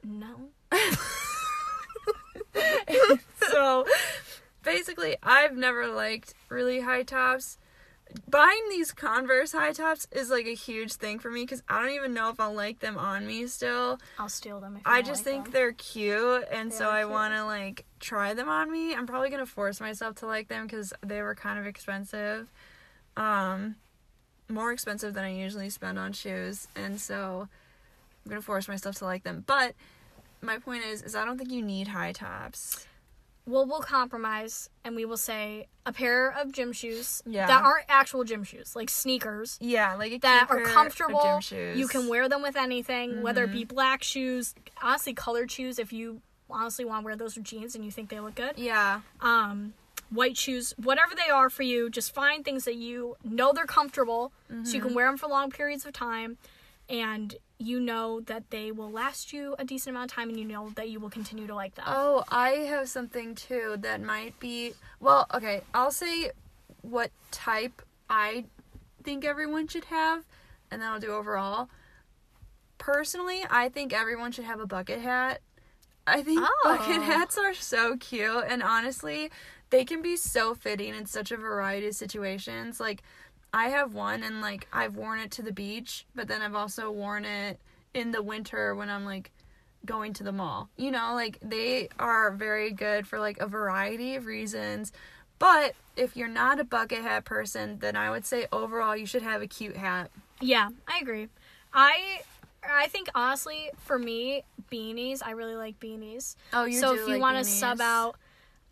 [0.05, 0.51] No.
[3.51, 3.87] so
[4.63, 7.59] basically, I've never liked really high tops.
[8.29, 11.93] Buying these Converse high tops is like a huge thing for me because I don't
[11.95, 13.99] even know if I'll like them on me still.
[14.19, 15.53] I'll steal them if you I don't just like think them.
[15.53, 17.11] they're cute, and They so are I cute.
[17.11, 18.95] want to like try them on me.
[18.95, 22.51] I'm probably gonna force myself to like them because they were kind of expensive,
[23.19, 23.77] um,
[24.49, 27.49] more expensive than I usually spend on shoes, and so
[28.25, 29.45] I'm gonna force myself to like them.
[29.47, 29.75] But
[30.41, 32.87] my point is, is I don't think you need high tops.
[33.47, 37.47] Well, we'll compromise and we will say a pair of gym shoes Yeah.
[37.47, 41.19] that aren't actual gym shoes, like sneakers Yeah, like that are comfortable.
[41.23, 41.79] gym shoes.
[41.79, 45.95] You can wear them with anything, whether it be black shoes, honestly colored shoes if
[45.95, 48.53] you honestly want to wear those with jeans and you think they look good.
[48.59, 49.73] Yeah, Um
[50.11, 54.33] white shoes, whatever they are for you, just find things that you know they're comfortable
[54.49, 54.97] so you can mm-hmm.
[54.97, 56.39] wear them for long periods of time
[56.89, 60.45] and you know that they will last you a decent amount of time and you
[60.45, 61.85] know that you will continue to like them.
[61.89, 64.75] Oh, I have something too that might be.
[65.01, 66.31] Well, okay, I'll say
[66.83, 68.45] what type I
[69.03, 70.25] think everyone should have,
[70.71, 71.69] and then I'll do overall.
[72.79, 75.41] Personally, I think everyone should have a bucket hat.
[76.07, 76.61] I think Oh.
[76.65, 79.31] bucket hats are so cute, and honestly,
[79.71, 82.81] they can be so fitting in such a variety of situations.
[82.81, 83.03] Like,
[83.53, 86.91] I have one, and like, I've worn it to the beach, but then I've also
[86.91, 87.59] worn it
[87.95, 89.31] in the winter when I'm like
[89.85, 90.69] going to the mall.
[90.77, 94.93] You know, like they are very good for like a variety of reasons.
[95.39, 99.23] But if you're not a bucket hat person, then I would say overall you should
[99.23, 100.11] have a cute hat.
[100.41, 101.29] Yeah, I agree.
[101.73, 102.21] I
[102.69, 105.23] I think honestly, for me, beanies.
[105.25, 106.37] I really like beanies.
[106.53, 108.17] Oh, you so do if you like want to sub out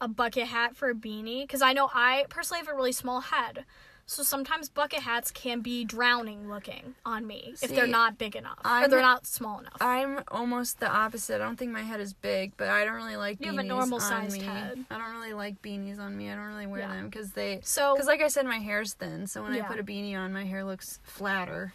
[0.01, 3.21] a bucket hat for a beanie, because I know I personally have a really small
[3.21, 3.65] head,
[4.09, 8.59] so sometimes bucket hats can be drowning looking on me if they're not big enough
[8.65, 9.77] or I'm- they're not small enough.
[9.81, 11.37] I'm almost the opposite.
[11.37, 13.65] I don't think my head is big, but I don't really like You beanies have
[13.65, 14.45] a normal sized me.
[14.45, 14.85] head.
[14.91, 16.31] I don't really like beanies on me.
[16.31, 16.89] I don't really wear Yeah.
[16.89, 19.27] them because they so because like I said, my hair's thin.
[19.27, 19.65] So when Yeah.
[19.65, 21.73] I put a beanie on, my hair looks flatter.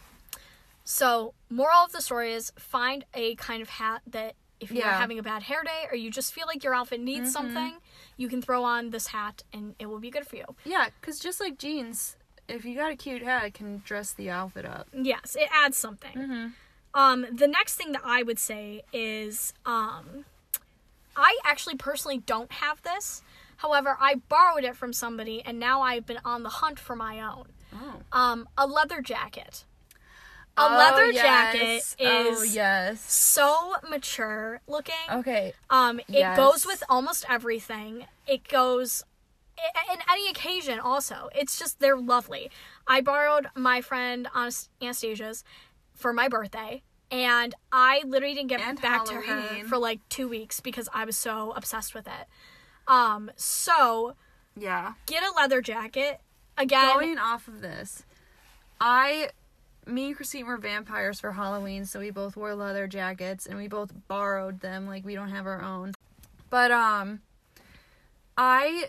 [0.84, 4.98] So, moral of the story is find a kind of hat that if you're Yeah.
[4.98, 7.32] having a bad hair day or you just feel like your outfit needs Mhm.
[7.32, 7.76] something,
[8.22, 10.44] you can throw on this hat and it will be good for you.
[10.64, 12.16] Yeah, because just like jeans,
[12.48, 14.86] if you got a cute hat, it can dress the outfit up.
[14.94, 16.16] Yes, it adds something.
[16.16, 16.46] Mm-hmm.
[16.94, 20.24] Um, the next thing that I would say is um,
[21.16, 23.22] I actually personally don't have this.
[23.56, 27.20] However, I borrowed it from somebody and now I've been on the hunt for my
[27.20, 27.46] own.
[27.74, 28.02] Oh.
[28.12, 29.64] Um, a leather jacket.
[30.56, 31.96] A leather jacket yes.
[31.98, 33.00] is Oh yes.
[33.12, 34.94] so mature looking.
[35.10, 35.54] Okay.
[35.70, 36.36] Um, it Yes.
[36.36, 38.06] goes with almost everything.
[38.26, 39.02] It goes
[39.58, 40.78] in any occasion.
[40.78, 42.50] Also, it's just they're lovely.
[42.86, 45.42] I borrowed my friend Anastasia's
[45.94, 50.28] for my birthday, and I literally didn't get And back to her for like two
[50.28, 52.26] weeks because I was so obsessed with it.
[52.86, 54.16] Um, so
[54.56, 54.94] Yeah.
[55.06, 56.20] get a leather jacket.
[56.58, 58.04] again, going off of this,
[58.80, 59.30] I,
[59.86, 63.68] me and Christine were vampires for Halloween, so we both wore leather jackets and we
[63.68, 64.86] both borrowed them.
[64.86, 65.92] Like we don't have our own.
[66.50, 67.20] But um,
[68.36, 68.88] I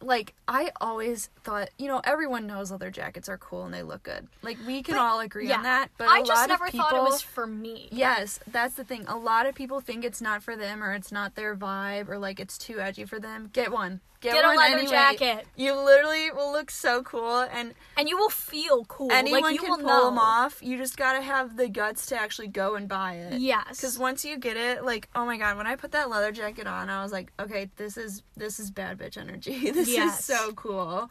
[0.00, 4.02] like I always thought, you know, everyone knows leather jackets are cool and they look
[4.02, 4.26] good.
[4.42, 5.88] Like we can But, all agree yeah, on that.
[5.96, 7.88] But I just never people, thought it was for me.
[7.90, 9.04] Yes, that's the thing.
[9.06, 12.18] A lot of people think it's not for them or it's not their vibe or
[12.18, 13.50] like it's too edgy for them.
[13.52, 14.00] Get one.
[14.26, 14.90] Get, Get a leather anyway.
[14.90, 15.46] jacket.
[15.54, 19.12] You literally will look so cool and And you will feel cool.
[19.12, 20.04] anyone like you can will pull know.
[20.06, 20.60] them off.
[20.62, 23.40] You just gotta have the guts to actually go and buy it.
[23.40, 23.76] Yes.
[23.80, 26.66] Because once you get it, like, oh my god, when I put that leather jacket
[26.66, 29.70] on, I was like, okay, this is this is bad bitch energy.
[29.72, 30.18] This Yes.
[30.18, 31.08] is so cool.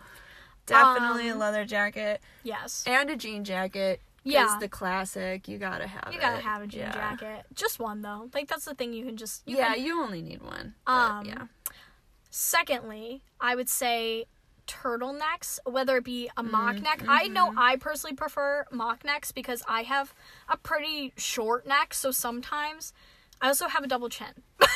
[0.66, 2.84] Definitely a Um, leather jacket Yes.
[2.88, 4.02] and a jean jacket.
[4.28, 4.58] Yeah.
[4.60, 5.48] the classic.
[5.48, 6.92] You gotta have You gotta have a jean Yeah.
[6.94, 7.46] jacket.
[7.54, 8.30] Just one though.
[8.34, 10.74] Like that's the thing you can just you yeah, can- you only need one.
[10.88, 11.44] Um, yeah.
[12.38, 14.26] Secondly, I would say
[14.68, 17.02] turtlenecks, whether it be a mock neck.
[17.08, 17.60] I know mm-hmm.
[17.60, 20.14] I personally prefer mock necks because I have
[20.50, 22.92] a pretty short neck, so sometimes
[23.42, 24.44] I also have a double chin.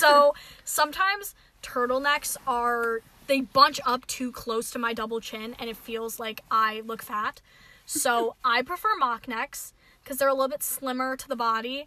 [0.00, 0.34] so
[0.64, 6.18] sometimes turtlenecks are they bunch up too close to my double chin and it feels
[6.18, 7.40] like I look fat.
[7.86, 11.86] So I prefer mock necks because they're a little bit slimmer to the body.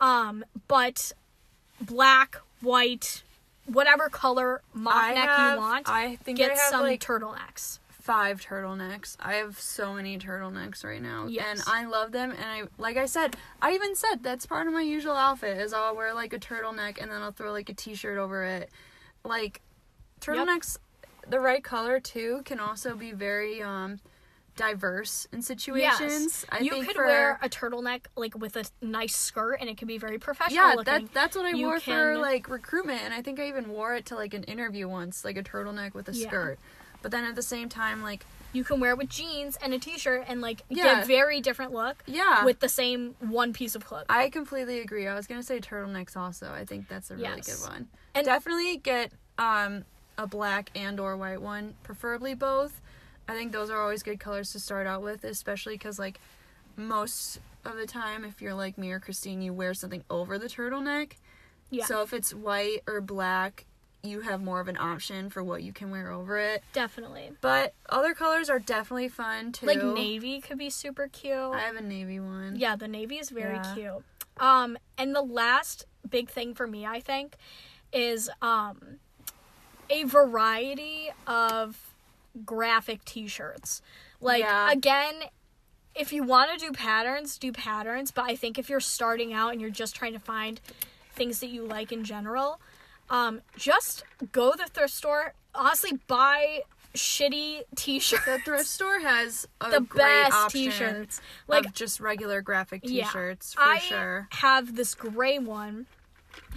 [0.00, 1.12] Um, but
[1.78, 3.22] black, white,
[3.66, 7.78] whatever color mock neck have, you want, I think get I have some like turtlenecks.
[7.90, 9.16] five turtlenecks.
[9.20, 11.46] I have so many turtlenecks right now, Yes.
[11.60, 12.30] and I love them.
[12.32, 15.72] And I, like I said, I even said that's part of my usual outfit is
[15.72, 18.70] I'll wear like a turtleneck and then I'll throw like a t-shirt over it.
[19.24, 19.60] Like
[20.20, 20.78] turtlenecks,
[21.28, 24.00] the right color too, can also be very um
[24.56, 26.00] diverse in situations.
[26.00, 26.46] Yes.
[26.50, 29.78] I you think could for, wear a turtleneck like with a nice skirt and it
[29.78, 30.84] could be very professional yeah, looking.
[31.04, 33.94] that that's what I You wore for like recruitment, and I think I even wore
[33.94, 36.28] it to like an interview once, like a turtleneck with a Yeah.
[36.28, 36.58] skirt.
[37.00, 39.78] But then at the same time, like you can wear it with jeans and a
[39.78, 40.96] t-shirt and like Yeah.
[40.96, 44.06] get very different look yeah, with the same one piece of clothing.
[44.10, 45.08] I completely agree.
[45.08, 46.52] I was gonna say turtlenecks also.
[46.52, 47.60] I think that's a really Yes.
[47.62, 47.88] good one.
[48.14, 49.84] And- definitely get um
[50.18, 52.80] a black and or white one, preferably both.
[53.28, 56.20] I think those are always good colors to start out with, especially because like
[56.76, 60.46] most of the time, if you're like me or Christine, you wear something over the
[60.48, 61.12] turtleneck.
[61.70, 63.66] yeah, So if it's white or black,
[64.02, 66.64] you have more of an option for what you can wear over it.
[66.72, 67.30] definitely.
[67.40, 69.66] But other colors are definitely fun too.
[69.66, 71.32] Like navy could be super cute.
[71.34, 72.56] I have a navy one.
[72.56, 73.74] Yeah, the navy is very Yeah.
[73.74, 74.04] cute.
[74.40, 77.36] Um, and the last big thing for me, I think,
[77.92, 78.96] is um,
[79.88, 81.91] a variety of
[82.44, 83.82] graphic T-shirts.
[84.20, 84.70] Like Yeah.
[84.70, 85.14] again,
[85.94, 88.10] if you want to do patterns, do patterns.
[88.10, 90.60] But I think if you're starting out and you're just trying to find
[91.14, 92.60] things that you like in general,
[93.10, 95.34] um, just go to the thrift store.
[95.54, 96.60] Honestly, buy
[96.94, 98.24] shitty T-shirts.
[98.24, 101.20] The thrift store has a the great best T-shirts.
[101.48, 104.28] like just regular graphic T-shirts for I sure.
[104.30, 105.86] have this gray one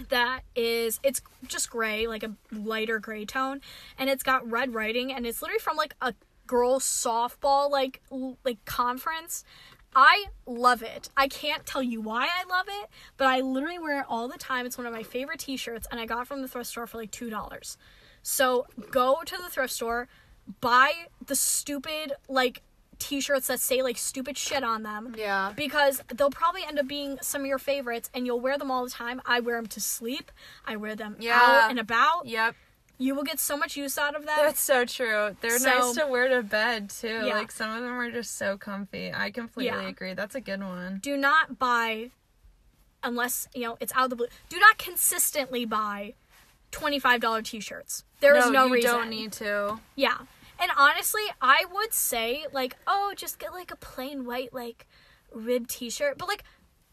[0.08, 3.60] that is it's just gray, like a lighter gray tone,
[3.98, 6.14] and it's got red writing, and it's literally from like a
[6.46, 8.00] girls softball like
[8.44, 9.44] like conference.
[9.98, 11.08] I love it.
[11.16, 14.36] I can't tell you why I love it, but I literally wear it all the
[14.36, 14.66] time.
[14.66, 17.10] It's one of my favorite t-shirts and I got from the thrift store for like
[17.10, 17.76] $2.
[18.22, 20.08] So, go to the thrift store,
[20.60, 20.92] buy
[21.24, 22.60] the stupid like
[22.98, 25.52] t-shirts that say like stupid shit on them Yeah.
[25.56, 28.84] because they'll probably end up being some of your favorites and you'll wear them all
[28.84, 29.20] the time.
[29.26, 30.30] I wear them to sleep.
[30.64, 31.38] I wear them Yeah.
[31.40, 32.26] out and about.
[32.26, 32.54] Yep.
[32.98, 34.34] You will get so much use out of them.
[34.38, 35.36] That's so true.
[35.42, 37.08] They're So- nice to wear to bed too.
[37.26, 37.34] Yeah.
[37.34, 39.12] Like some of them are just so comfy.
[39.12, 39.88] I completely Yeah.
[39.88, 40.14] agree.
[40.14, 40.98] That's a good one.
[41.02, 42.10] do not buy
[43.02, 44.26] unless, you know, it's out of the blue.
[44.48, 46.14] Do not consistently buy
[46.72, 48.04] $25 t-shirts.
[48.20, 48.90] There is no, you reason.
[48.90, 49.78] You don't need to.
[49.94, 50.18] Yeah.
[50.60, 54.86] And honestly, I would say like, oh, just get like a plain white like
[55.32, 56.18] rib t-shirt.
[56.18, 56.44] But like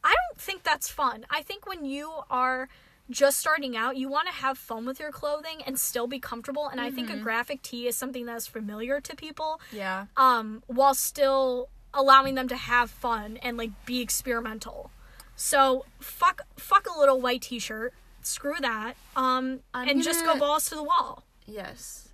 [0.03, 1.25] I don't think that's fun.
[1.29, 2.67] I think when you are
[3.09, 6.67] just starting out, you want to have fun with your clothing and still be comfortable.
[6.67, 10.05] And I think a graphic tee is something that's familiar to people, Yeah.
[10.17, 14.89] um, while still allowing them to have fun and like be experimental.
[15.35, 17.93] So fuck, fuck a little white t-shirt.
[18.21, 18.95] Screw that.
[19.15, 21.23] Um, I'm and just go balls to the wall.
[21.45, 22.07] Yes.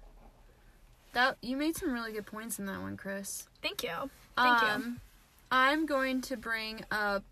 [1.13, 3.47] That you made some really good points in that one, Chris.
[3.61, 4.09] Thank you.
[4.37, 4.67] Thank you.
[4.67, 5.01] um,
[5.51, 7.23] I'm going to bring up.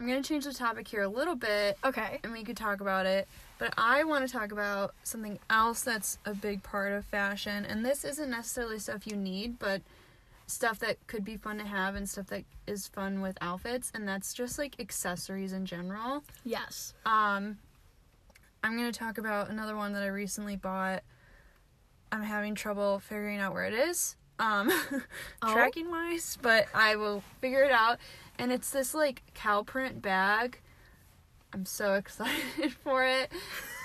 [0.00, 2.18] I'm going to change the topic here a little bit, Okay.
[2.24, 3.28] and we could talk about it.
[3.58, 7.84] But I want to talk about something else that's a big part of fashion, and
[7.84, 9.82] this isn't necessarily stuff you need, but
[10.46, 14.06] stuff that could be fun to have and stuff that is fun with outfits, and
[14.08, 16.24] that's just like accessories in general.
[16.44, 16.92] Yes.
[17.06, 17.58] Um,
[18.64, 21.02] I'm gonna talk about another one that I recently bought.
[22.14, 24.70] I'm having trouble figuring out where it is, um,
[25.42, 25.52] Oh.
[25.52, 27.98] tracking wise, but I will figure it out.
[28.38, 30.60] And it's this like cow print bag.
[31.52, 33.32] I'm so excited for it.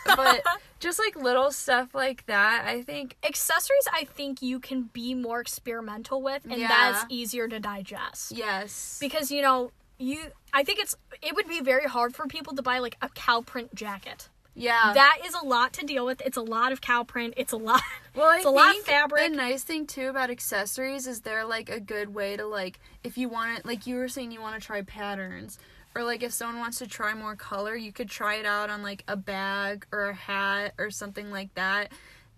[0.06, 0.44] But
[0.80, 5.40] just like little stuff like that, I think Accessories, I think you can be more
[5.42, 6.68] experimental with, and Yeah.
[6.68, 8.32] that's easier to digest.
[8.32, 8.98] yes.
[9.02, 12.62] Because, you know, you I think it's it would be very hard for people to
[12.62, 14.30] buy like a cow print jacket.
[14.60, 14.92] Yeah.
[14.94, 16.22] That is a lot to deal with.
[16.26, 17.34] It's a lot of cow print.
[17.38, 17.82] It's a lot.
[18.16, 19.30] Well, I it's a lot of fabric.
[19.30, 23.18] The nice thing too about accessories is they're like a good way to like if
[23.18, 25.58] you want it like you were saying you want to try patterns
[25.96, 28.84] or like if someone wants to try more color, you could try it out on
[28.84, 31.92] like a bag or a hat or something like that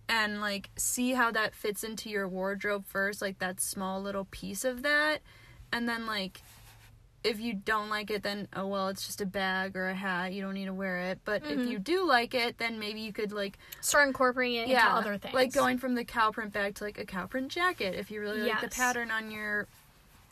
[0.07, 4.65] and like see how that fits into your wardrobe first, like that small little piece
[4.65, 5.21] of that.
[5.71, 6.41] And then like
[7.23, 10.33] if you don't like it then oh well, it's just a bag or a hat,
[10.33, 11.19] you don't need to wear it.
[11.25, 14.83] But if you do like it, then maybe you could like Start incorporating it into
[14.83, 15.33] other things.
[15.33, 18.21] like going from the cow print bag to like a cow print jacket if you
[18.21, 19.67] really like the pattern on your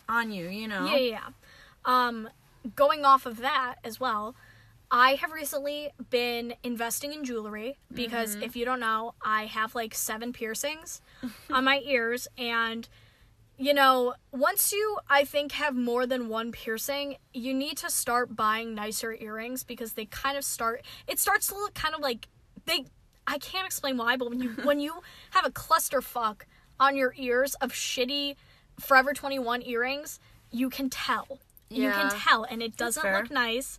[0.07, 0.85] on you, you know.
[0.85, 1.27] Yeah, yeah, yeah.
[1.85, 2.29] Um,
[2.75, 4.35] going off of that as well,
[4.91, 8.43] I have recently been investing in jewelry because Mm-hmm.
[8.43, 11.01] if you don't know, I have like seven piercings
[11.51, 12.87] on my ears and
[13.59, 18.35] you know, once you I think have more than one piercing, you need to start
[18.35, 22.29] buying nicer earrings because they kind of start it starts to look kind of like
[22.65, 22.85] they
[23.27, 24.93] I can't explain why, but when you when you
[25.31, 26.43] have a clusterfuck
[26.79, 28.35] on your ears of shitty
[28.79, 31.39] Forever 21 earrings, you can tell.
[31.69, 31.87] Yeah.
[31.87, 33.77] You can tell and it doesn't look nice.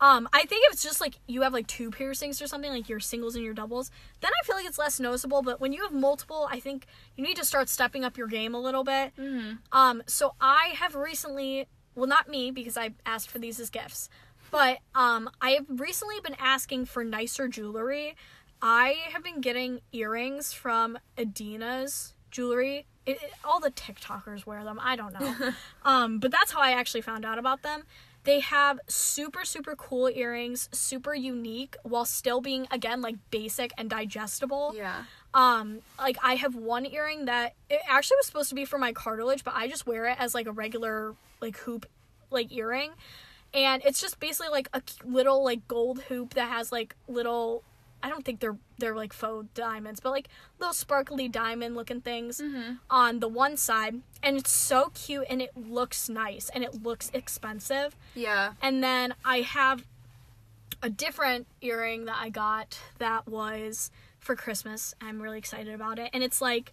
[0.00, 2.88] Um, I think if it's just like you have like two piercings or something, like
[2.88, 3.90] your singles and your doubles,
[4.20, 5.42] then I feel like it's less noticeable.
[5.42, 6.86] But when you have multiple, I think
[7.16, 9.12] you need to start stepping up your game a little bit.
[9.18, 9.54] Mm-hmm.
[9.72, 14.10] Um, so I have recently, well, not me because I asked for these as gifts,
[14.50, 18.16] but um, I have recently been asking for nicer jewelry.
[18.60, 22.86] I have been getting earrings from Adina's jewelry.
[23.06, 24.78] It, it- all the TikTokers wear them.
[24.82, 25.52] I don't know.
[25.84, 27.84] um, but that's how I actually found out about them.
[28.26, 33.88] They have super, super cool earrings, super unique, while still being, again, like basic and
[33.88, 34.74] digestible.
[34.76, 35.04] Yeah.
[35.32, 38.92] Um, like I have one earring that it actually was supposed to be for my
[38.92, 41.86] cartilage, but I just wear it as like a regular like hoop
[42.30, 42.92] like earring.
[43.54, 47.62] And it's just basically like a little like gold hoop that has like little
[48.02, 50.28] I don't think they're they're like faux diamonds, but like
[50.58, 52.40] little sparkly diamond looking things
[52.90, 54.00] on the one side.
[54.22, 57.96] And it's so cute and it looks nice and it looks expensive.
[58.14, 58.52] Yeah.
[58.62, 59.84] And then I have
[60.82, 64.94] a different earring that I got that was for Christmas.
[65.00, 66.10] I'm really excited about it.
[66.12, 66.72] And it's like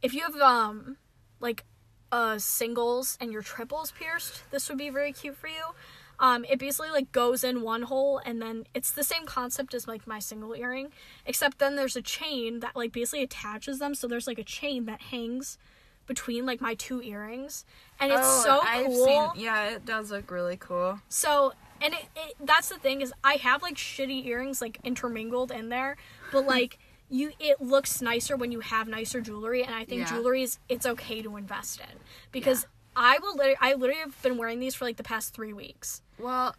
[0.00, 0.96] if you have um
[1.40, 1.64] like
[2.10, 5.74] uh singles and your triples pierced, this would be very cute for you.
[6.22, 9.86] Um it basically like goes in one hole and then it's the same concept as
[9.86, 10.90] like my single earring,
[11.26, 14.86] except then there's a chain that like basically attaches them so there's like a chain
[14.86, 15.58] that hangs
[16.06, 17.64] between like my two earrings
[18.00, 19.04] and it's Oh, so I've cool.
[19.04, 21.00] seen yeah, it does look really cool.
[21.08, 25.50] So, and it, it that's the thing is I have like shitty earrings like intermingled
[25.50, 25.96] in there,
[26.30, 26.78] but like
[27.10, 30.08] you it looks nicer when you have nicer jewelry and I think Yeah.
[30.08, 31.98] jewelry is it's okay to invest in
[32.32, 35.52] because I will literally I literally have been wearing these for like the past 3
[35.52, 36.02] weeks.
[36.18, 36.54] Well,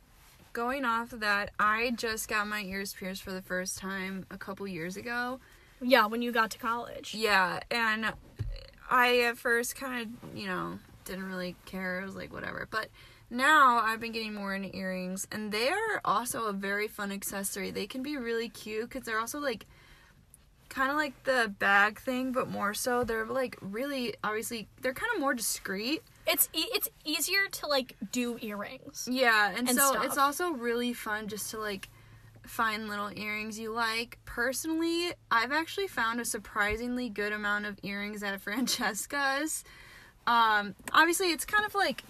[0.54, 4.38] going off of that, I just got my ears pierced for the first time a
[4.38, 5.40] couple years ago.
[5.82, 7.14] Yeah, when you got to college.
[7.14, 8.14] Yeah, and
[8.90, 12.02] I at first kind of, you know, didn't really care.
[12.02, 12.68] I was like, whatever.
[12.70, 12.88] But
[13.30, 17.72] now I've been getting more into earrings, and they are also a very fun accessory.
[17.72, 19.66] They can be really cute because they're also like
[20.70, 23.04] kind of like the bag thing, but more so.
[23.04, 26.02] They're like really, obviously, they're kind of more discreet.
[26.26, 29.08] It's e- it's easier to like do earrings.
[29.12, 30.06] Yeah, and, And so stuff.
[30.06, 31.90] it's also really fun just to like
[32.46, 34.18] find little earrings you like.
[34.26, 39.64] Personally, I've actually found a surprisingly good amount of earrings at Francesca's.
[40.26, 42.04] Um, obviously, it's kind of like.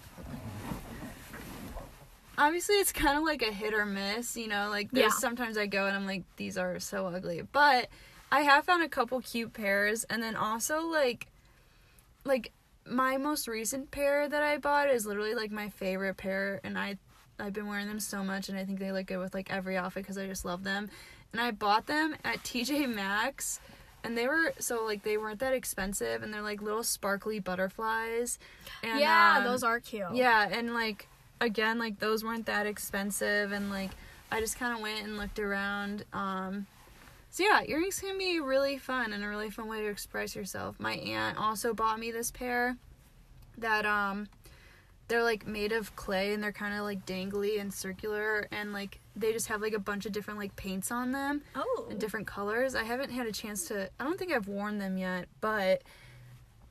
[2.36, 4.68] Obviously, it's kind of like a hit or miss, you know.
[4.68, 5.18] Like, there's Yeah.
[5.18, 7.88] sometimes I go and I'm like, these are so ugly, but
[8.32, 11.28] I have found a couple cute pairs, and then also like,
[12.24, 12.50] like
[12.86, 16.98] my most recent pair that I bought is literally like my favorite pair, and I
[17.38, 19.76] I've been wearing them so much, and I think they look good with like every
[19.76, 20.90] outfit because I just love them.
[21.32, 23.60] And I bought them at TJ Maxx,
[24.04, 28.38] and they were so like they weren't that expensive, and they're like little sparkly butterflies.
[28.82, 30.14] And, yeah, um, those are cute.
[30.14, 31.08] yeah, and like
[31.40, 33.90] again, like those weren't that expensive, and like
[34.30, 36.04] I just kind of went and looked around.
[36.12, 36.66] Um,
[37.34, 40.78] so yeah, earrings can be really fun and a really fun way to express yourself.
[40.78, 42.76] My aunt also bought me this pair
[43.58, 44.28] that um
[45.08, 49.00] they're like made of clay and they're kind of like dangly and circular and like
[49.16, 51.86] they just have like a bunch of different like paints on them Oh.
[51.90, 52.76] in different colors.
[52.76, 55.82] I haven't had a chance to I don't think I've worn them yet, but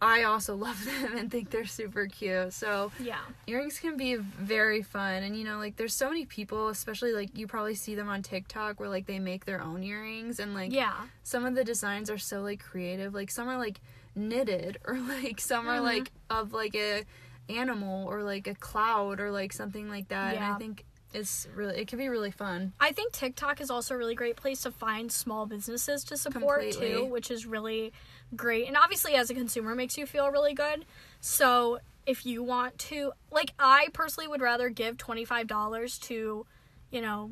[0.04, 2.54] I also love them and think they're super cute.
[2.54, 3.22] So Yeah.
[3.48, 7.38] earrings can be very fun and you know like there's so many people especially like
[7.38, 10.72] you probably see them on TikTok where like they make their own earrings and like
[10.74, 11.08] Yeah.
[11.24, 13.80] some of the designs are so like creative like some are like
[14.16, 15.84] knitted or like some are Mhm.
[15.84, 17.04] like of like a
[17.50, 21.78] animal or like a cloud or like something like that and I think it's really
[21.78, 22.74] it can be really fun.
[22.80, 26.72] I think TikTok is also a really great place to find small businesses to support
[26.72, 27.94] too, which is really
[28.36, 28.68] great.
[28.68, 30.86] And obviously, as a consumer, makes you feel really good.
[31.20, 36.46] So if you want to, like, I personally would rather give twenty five dollars to,
[36.92, 37.32] you know,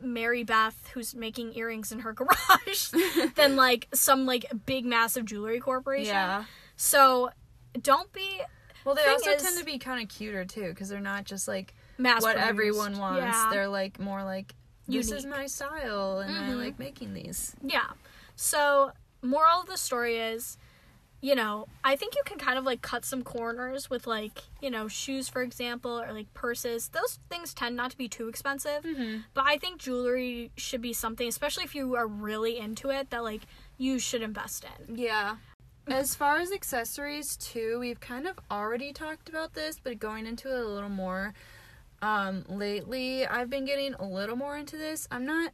[0.00, 2.90] Mary Beth who's making earrings in her garage
[3.36, 6.06] than like some like big massive jewelry corporation.
[6.14, 6.44] Yeah.
[6.76, 7.30] So
[7.82, 8.40] don't be
[8.84, 11.48] Well, they also is- tend to be kind of cuter too because they're not just
[11.48, 12.38] like what produced.
[12.46, 13.20] everyone wants.
[13.22, 13.48] Yeah.
[13.52, 14.54] They're like more like
[14.86, 16.56] this is my style and I Mhm.
[16.56, 17.56] like making these.
[17.62, 17.86] Yeah.
[18.36, 18.92] So,
[19.24, 20.58] moral of the story is,
[21.20, 24.70] you know, I think you can kind of like cut some corners with like, you
[24.70, 26.88] know, shoes, for example, or like purses.
[26.88, 28.82] Those things tend not to be too expensive.
[28.82, 29.20] Mm-hmm.
[29.32, 33.22] But I think jewelry should be something, especially if you are really into it, that
[33.24, 33.42] like
[33.78, 34.98] you should invest in.
[34.98, 35.36] Yeah.
[35.86, 40.48] As far as accessories too, we've kind of already talked about this, but going into
[40.48, 41.32] it a little more.
[42.02, 45.08] Um, lately I've been getting a little more into this.
[45.10, 45.52] I'm not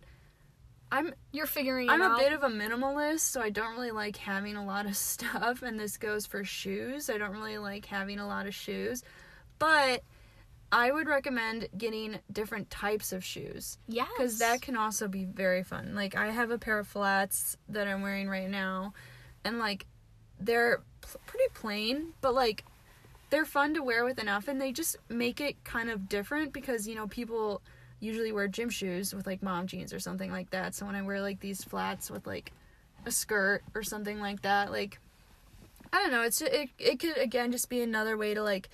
[0.92, 4.16] I'm You're figuring it I'm a bit of a minimalist, so I don't really like
[4.16, 7.08] having a lot of stuff, and this goes for shoes.
[7.08, 9.02] I don't really like having a lot of shoes,
[9.58, 10.02] but
[10.72, 14.08] I would recommend getting different types of shoes yes.
[14.16, 15.94] because that can also be very fun.
[15.94, 18.94] Like I have a pair of flats that I'm wearing right now,
[19.44, 19.86] and like
[20.38, 22.64] they're pl- pretty plain, but like
[23.30, 26.86] they're fun to wear with enough, and they just make it kind of different because
[26.86, 27.62] you know people
[28.00, 30.74] usually wear gym shoes with like mom jeans or something like that.
[30.74, 32.52] So when I wear like these flats with like
[33.06, 34.98] a skirt or something like that, like
[35.92, 38.70] I don't know, it's just, it it could again just be another way to like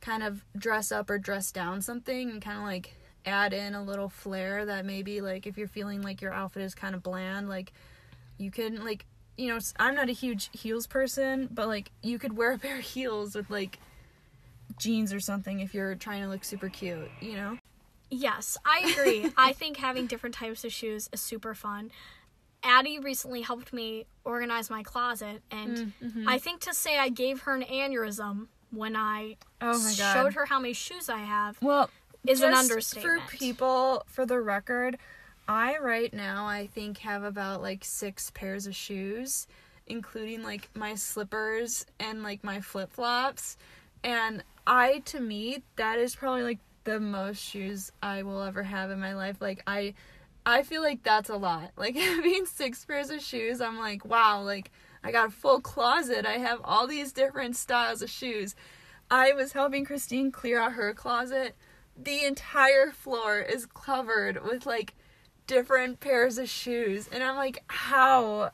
[0.00, 2.94] kind of dress up or dress down something and kind of like
[3.26, 6.74] add in a little flair that maybe like if you're feeling like your outfit is
[6.74, 7.72] kind of bland, like
[8.38, 9.06] you can like
[9.36, 12.78] you know I'm not a huge heels person, but like you could wear a pair
[12.78, 13.78] of heels with like
[14.78, 17.59] jeans or something if you're trying to look super cute, you know?
[18.10, 19.26] Yes, I agree.
[19.36, 21.90] I think having different types of shoes is super fun.
[22.62, 26.28] Addie recently helped me organize my closet, and Mm-hmm.
[26.28, 30.14] I think to say I gave her an aneurysm when I Oh my god.
[30.14, 31.90] showed her how many shoes I have Well,
[32.26, 33.22] is an understatement.
[33.30, 34.98] For people, for the record,
[35.48, 39.46] I right now I think have about like six pairs of shoes,
[39.86, 43.56] including like my slippers and like my flip flops.
[44.04, 46.58] And I, to me, that is probably like
[46.90, 49.40] the most shoes I will ever have in my life.
[49.40, 49.94] Like I,
[50.44, 51.70] I feel like that's a lot.
[51.76, 54.70] Like having six pairs of shoes, I'm like, wow, like
[55.02, 56.26] I got a full closet.
[56.26, 58.54] I have all these different styles of shoes.
[59.10, 61.56] I was helping Christine clear out her closet.
[61.96, 64.94] The entire floor is covered with like
[65.46, 67.08] different pairs of shoes.
[67.10, 68.52] And I'm like, how?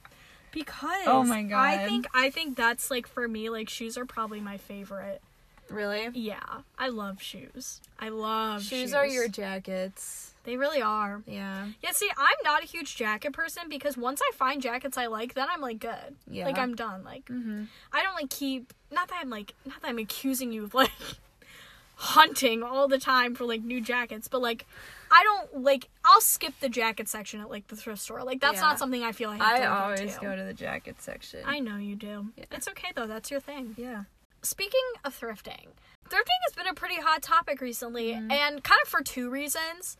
[0.57, 1.59] because Oh my god.
[1.59, 5.22] I think I think that's like for me like shoes are probably my favorite.
[5.69, 6.09] Really?
[6.14, 6.39] Yeah,
[6.79, 7.81] I love shoes.
[7.99, 8.95] I love Shoes, shoes.
[8.95, 10.33] are your jackets.
[10.45, 11.23] They really are.
[11.27, 11.67] Yeah.
[11.83, 15.35] Yeah, see, I'm not a huge jacket person because once I find jackets I like,
[15.35, 16.14] then I'm like good.
[16.31, 16.45] Yeah.
[16.45, 17.03] Like I'm done.
[17.03, 17.64] Like Mm-hmm.
[17.93, 20.91] I don't like keep not that I'm like not that I'm accusing you of like
[21.97, 24.67] hunting all the time for like new jackets, but like
[25.11, 28.23] I don't like I'll skip the jacket section at like the thrift store.
[28.23, 28.61] Like that's Yeah.
[28.62, 30.21] not something I feel I have I to always into.
[30.21, 31.41] go to the jacket section.
[31.45, 32.27] I know you do.
[32.37, 32.45] Yeah.
[32.53, 33.07] It's okay though.
[33.07, 33.75] That's your thing.
[33.77, 34.05] yeah.
[34.47, 35.66] Speaking of thrifting,
[36.09, 38.30] thrifting has been a pretty hot topic recently, Mm-hmm.
[38.30, 39.97] and kind of for two reasons.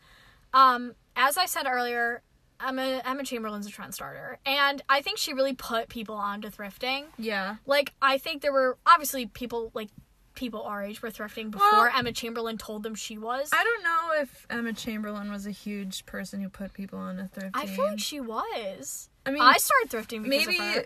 [0.53, 2.21] Um, as I said earlier,
[2.65, 7.05] Emma Emma Chamberlain's a trend starter, and I think she really put people onto thrifting.
[7.17, 7.57] Yeah.
[7.65, 9.89] Like I think there were obviously people like
[10.33, 13.49] people our age were thrifting before Well- Emma Chamberlain told them she was.
[13.53, 17.23] I don't know if Emma Chamberlain was a huge person who put people on a
[17.23, 17.51] thrifting.
[17.53, 19.09] I feel like she was.
[19.25, 20.57] I mean, I started thrifting because maybe.
[20.57, 20.85] of her.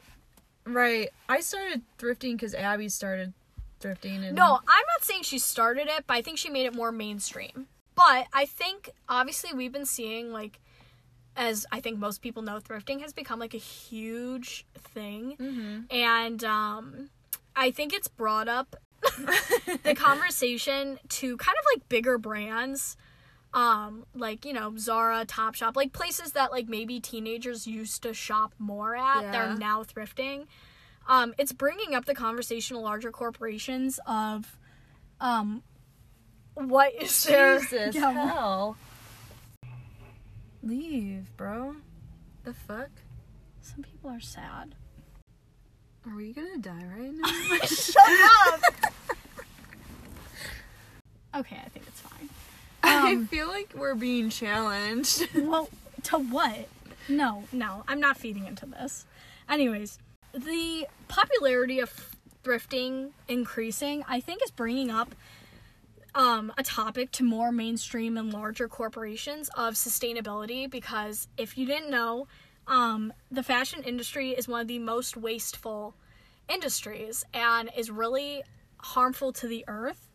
[0.66, 1.10] Right.
[1.30, 3.34] I started thrifting because Abby started
[3.82, 4.24] thrifting.
[4.28, 6.92] And No, I'm not saying she started it, but I think she made it more
[6.92, 7.68] mainstream.
[7.96, 10.60] But I think obviously we've been seeing like
[11.36, 15.80] as I think most people know thrifting has become like a huge thing Mm-hmm.
[15.96, 17.10] and um
[17.56, 18.76] I think it's brought up
[19.84, 22.98] the conversation to kind of like bigger brands
[23.54, 28.54] um like you know Zara, Topshop, like places that like maybe teenagers used to shop
[28.58, 29.32] more at Yeah.
[29.32, 30.48] they're now thrifting.
[31.12, 34.58] Um it's bringing up the conversation to larger corporations of
[35.20, 35.62] um
[36.56, 37.60] what is there?
[37.60, 38.78] Jesus Yeah, hell.
[40.64, 41.76] Leave, bro.
[42.46, 42.90] The fuck?
[43.62, 44.74] Some people are sad.
[46.08, 47.58] Are we gonna die right now?
[47.66, 47.98] Shut
[48.48, 48.62] up.
[51.36, 52.30] okay, I think it's fine.
[52.84, 55.28] I Um, feel like we're being challenged.
[55.36, 55.68] well,
[56.04, 56.68] to what?
[57.10, 59.06] No, no, I'm not feeding into this.
[59.50, 60.00] Anyways,
[60.34, 65.14] the popularity of thrifting increasing, I think, is bringing up
[66.14, 71.90] um, a topic to more mainstream and larger corporations of sustainability because if you didn't
[71.90, 72.28] know,
[72.68, 75.96] um, the fashion industry is one of the most wasteful
[76.50, 78.44] industries and is really
[78.78, 80.10] harmful to the earth.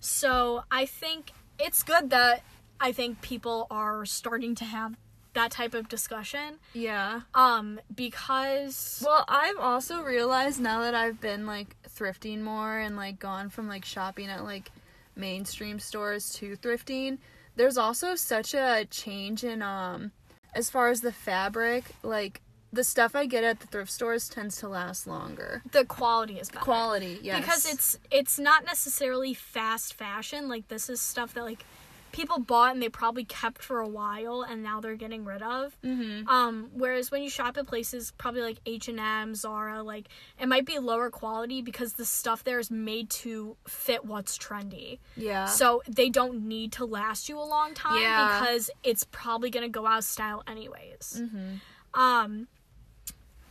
[0.00, 2.42] So I think it's good that
[2.80, 4.96] I think people are starting to have
[5.34, 7.22] that type of discussion yeah.
[7.34, 13.18] um because Well, I've also realized now that I've been like thrifting more and like
[13.18, 14.70] gone from like shopping at like
[15.16, 17.18] mainstream stores to thrifting,
[17.56, 20.12] there's also such a change in um
[20.54, 24.56] as far as the fabric, like the stuff I get at the thrift stores tends
[24.58, 25.62] to last longer.
[25.72, 26.64] the quality is better.
[26.64, 27.40] Quality, yes.
[27.40, 31.64] because it's it's not necessarily fast fashion like this is stuff that like
[32.12, 35.76] people bought and they probably kept for a while and now they're getting rid of
[35.82, 36.26] Mhm.
[36.28, 40.08] um whereas when you shop at places probably like h&m zara like
[40.38, 44.98] it might be lower quality because the stuff there is made to fit what's trendy
[45.16, 45.46] Yeah.
[45.46, 48.40] so they don't need to last you a long time Yeah.
[48.40, 51.60] because it's probably going to go out of style anyways Mhm.
[51.98, 52.48] um,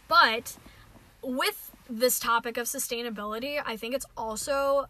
[0.08, 0.58] but
[1.24, 4.88] with this topic of sustainability, I think it's also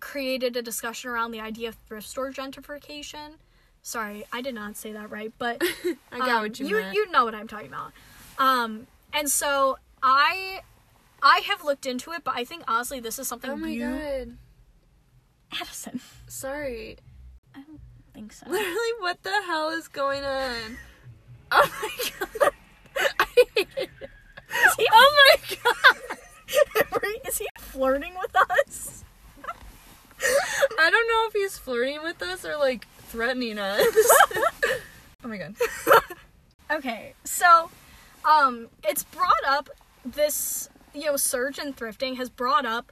[0.00, 3.34] created a discussion around the idea of thrift store gentrification.
[3.82, 5.62] Sorry, I did not say that right, but
[6.12, 6.94] I got um, what you, you meant.
[6.94, 7.92] you know what I'm talking about.
[8.38, 10.60] Um, and so I
[11.22, 13.80] I have looked into it, but I think honestly this is something oh my you
[13.80, 14.36] god.
[15.60, 16.00] Addison.
[16.26, 16.96] Sorry.
[17.54, 17.80] I don't
[18.12, 18.46] think so.
[18.48, 20.78] Literally, what the hell is going on?
[21.52, 22.52] Oh my god.
[23.20, 23.90] I hate it.
[24.90, 27.02] Oh my god.
[27.26, 29.04] is he flirting with us?
[30.78, 33.86] I don't know if he's flirting with us or like threatening us.
[35.24, 35.54] oh my god.
[36.68, 37.70] Okay, so
[38.24, 39.70] um it's brought up
[40.04, 42.90] this you know surge in thrifting has brought up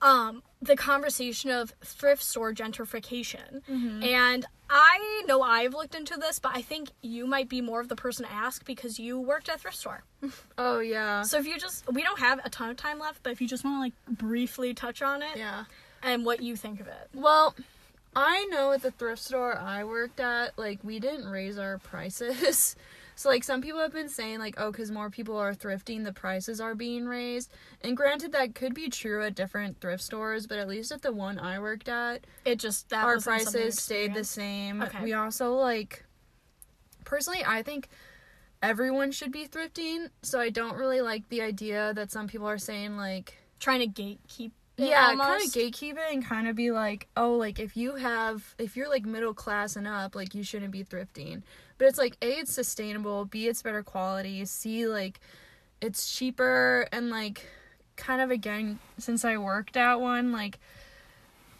[0.00, 3.60] um the conversation of thrift store gentrification.
[4.02, 7.88] And I know I've looked into this, but I think you might be more of
[7.88, 10.02] the person to ask because you worked at a thrift store.
[10.56, 11.20] Oh yeah.
[11.22, 13.46] So if you just we don't have a ton of time left, but if you
[13.46, 15.64] just want to like briefly touch on it Yeah.
[16.02, 17.08] And what you think of it.
[17.14, 17.54] Well,
[18.14, 22.74] I know at the thrift store I worked at, like, we didn't raise our prices.
[23.14, 26.14] so, like, some people have been saying, like, oh, because more people are thrifting, the
[26.14, 27.52] prices are being raised.
[27.82, 31.12] And granted, that could be true at different thrift stores, but at least at the
[31.12, 34.80] one I worked at, It just that our wasn't something you prices stayed the same.
[34.80, 35.04] Okay.
[35.04, 36.04] We also, like,
[37.04, 37.88] personally, I think
[38.62, 40.08] everyone should be thrifting.
[40.22, 44.02] So, I don't really like the idea that some people are saying, like, trying to
[44.02, 44.52] gatekeep.
[44.78, 45.54] Yeah kind of almost.
[45.54, 49.04] gatekeep it and kind of be like oh like if you have if you're like
[49.06, 51.42] middle class and up like you shouldn't be thrifting
[51.78, 55.20] but it's like a it's sustainable b it's better quality c like
[55.80, 57.46] it's cheaper and like
[57.96, 60.58] kind of again since i worked at one like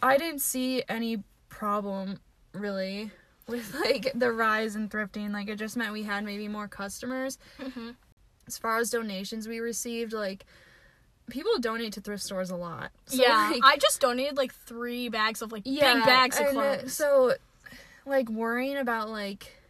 [0.02, 2.20] i didn't see any problem
[2.52, 3.10] really
[3.48, 7.38] with like the rise in thrifting like it just meant we had maybe more customers
[7.58, 7.94] Mhm.
[8.46, 10.44] as far as donations we received like
[11.30, 12.90] people donate to thrift stores a lot.
[13.06, 16.46] So, yeah, like, I just donated like three bags of like yeah, big bags of
[16.46, 16.92] uh, clothes.
[16.92, 17.34] so
[18.04, 19.60] like worrying about like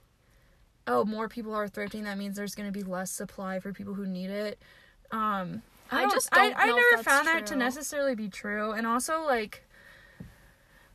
[0.86, 3.94] oh more people are thrifting that means there's going to be less supply for people
[3.94, 4.58] who need it.
[5.10, 8.86] Um I don't- just I, don't I never found that to necessarily be true and
[8.86, 9.62] also like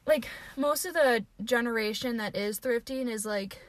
[0.05, 3.59] like most of the generation that is thrifting is like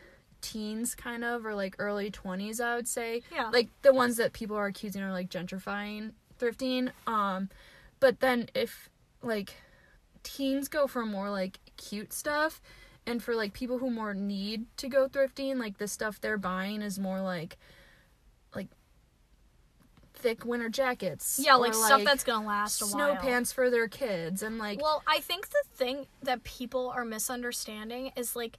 [0.40, 3.22] teens kind of or like early 20s i would say.
[3.32, 3.48] Yeah.
[3.50, 6.12] like the ones that people are accusing are like gentrifying
[6.42, 7.48] thrifting um
[8.00, 8.88] but then if
[9.22, 9.54] like
[10.22, 12.60] teens go for more like cute stuff
[13.06, 16.82] and for like people who more need to go thrifting like the stuff they're buying
[16.82, 17.56] is more like
[18.54, 18.68] like
[20.14, 23.16] thick winter jackets yeah, or, like, stuff that's gonna last a snow while.
[23.16, 28.12] pants for their kids and like Well, I think the thing that people are misunderstanding
[28.16, 28.56] is like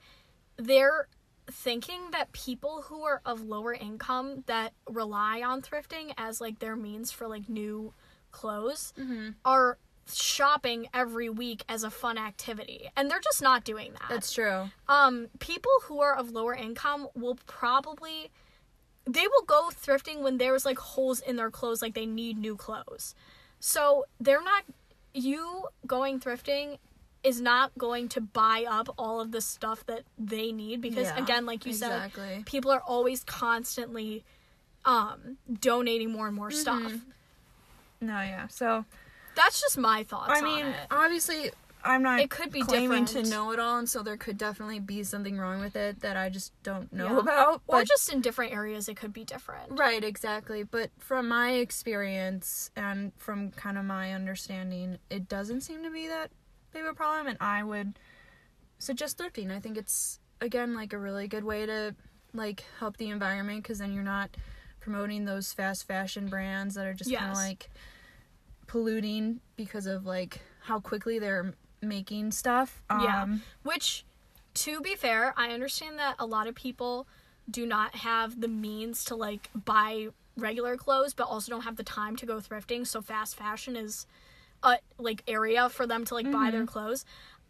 [0.57, 1.07] they're
[1.51, 6.75] thinking that people who are of lower income that rely on thrifting as like their
[6.75, 7.93] means for like new
[8.31, 9.35] clothes Mhm.
[9.45, 9.77] are
[10.11, 14.09] shopping every week as a fun activity and they're just not doing that.
[14.09, 18.29] that's true um people who are of lower income will probably
[19.05, 22.55] they will go thrifting when there's like holes in their clothes like they need new
[22.57, 23.15] clothes
[23.61, 24.63] so they're not
[25.13, 26.79] you going thrifting
[27.23, 31.17] is not going to buy up all of the stuff that they need because Yeah,
[31.19, 32.35] again like you exactly.
[32.37, 34.23] said people are always constantly
[34.85, 36.59] um donating more and more Mm-hmm.
[36.59, 36.93] stuff
[38.01, 38.47] No, yeah.
[38.47, 38.85] So
[39.35, 40.75] that's just my thoughts I mean, it.
[40.91, 41.51] obviously,
[41.85, 43.25] I'm not It could be claiming different.
[43.25, 46.17] to know it all, and so there could definitely be something wrong with it that
[46.17, 47.19] I just don't know Yeah.
[47.19, 47.61] about.
[47.67, 50.63] or But just in different areas it could be different right, exactly.
[50.63, 56.07] But from my experience and from kind of my understanding, it doesn't seem to be
[56.07, 56.29] that
[56.73, 57.97] big of a problem, and I would
[58.79, 59.51] suggest thrifting.
[59.51, 61.95] I think it's again like a really good way to
[62.33, 64.29] like help the environment because then you're not
[64.79, 67.69] promoting those fast fashion brands that are just kind of like
[68.67, 72.81] polluting because of like how quickly they're making stuff.
[72.89, 73.23] Yeah.
[73.23, 74.05] Um, Which,
[74.55, 77.07] to be fair, I understand that a lot of people
[77.49, 80.07] do not have the means to like buy
[80.37, 82.87] regular clothes, but also don't have the time to go thrifting.
[82.87, 84.07] So fast fashion is
[84.63, 86.51] a like area for them to like buy Mm-hmm.
[86.51, 87.05] their clothes.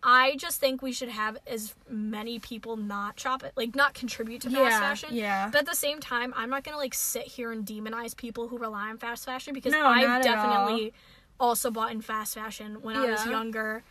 [0.06, 4.42] I just think we should have as many people not shop it, like not contribute
[4.42, 5.10] to fast Yeah, fashion.
[5.14, 5.50] yeah.
[5.50, 8.58] But at the same time, I'm not gonna like sit here and demonize people who
[8.58, 10.94] rely on fast fashion because No, I've definitely
[11.40, 13.84] also bought in fast fashion when I was younger.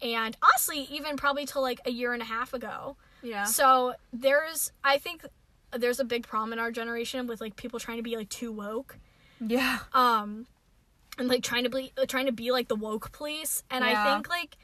[0.00, 2.96] And honestly, even probably till like a year and a half ago.
[3.20, 3.42] yeah.
[3.44, 5.26] So there's, I think
[5.76, 8.52] there's a big problem in our generation with like people trying to be like too
[8.52, 8.96] woke,
[9.40, 9.80] Yeah.
[9.92, 10.46] um,
[11.18, 13.62] and like trying to be trying to be like the woke police.
[13.70, 14.56] And I think like,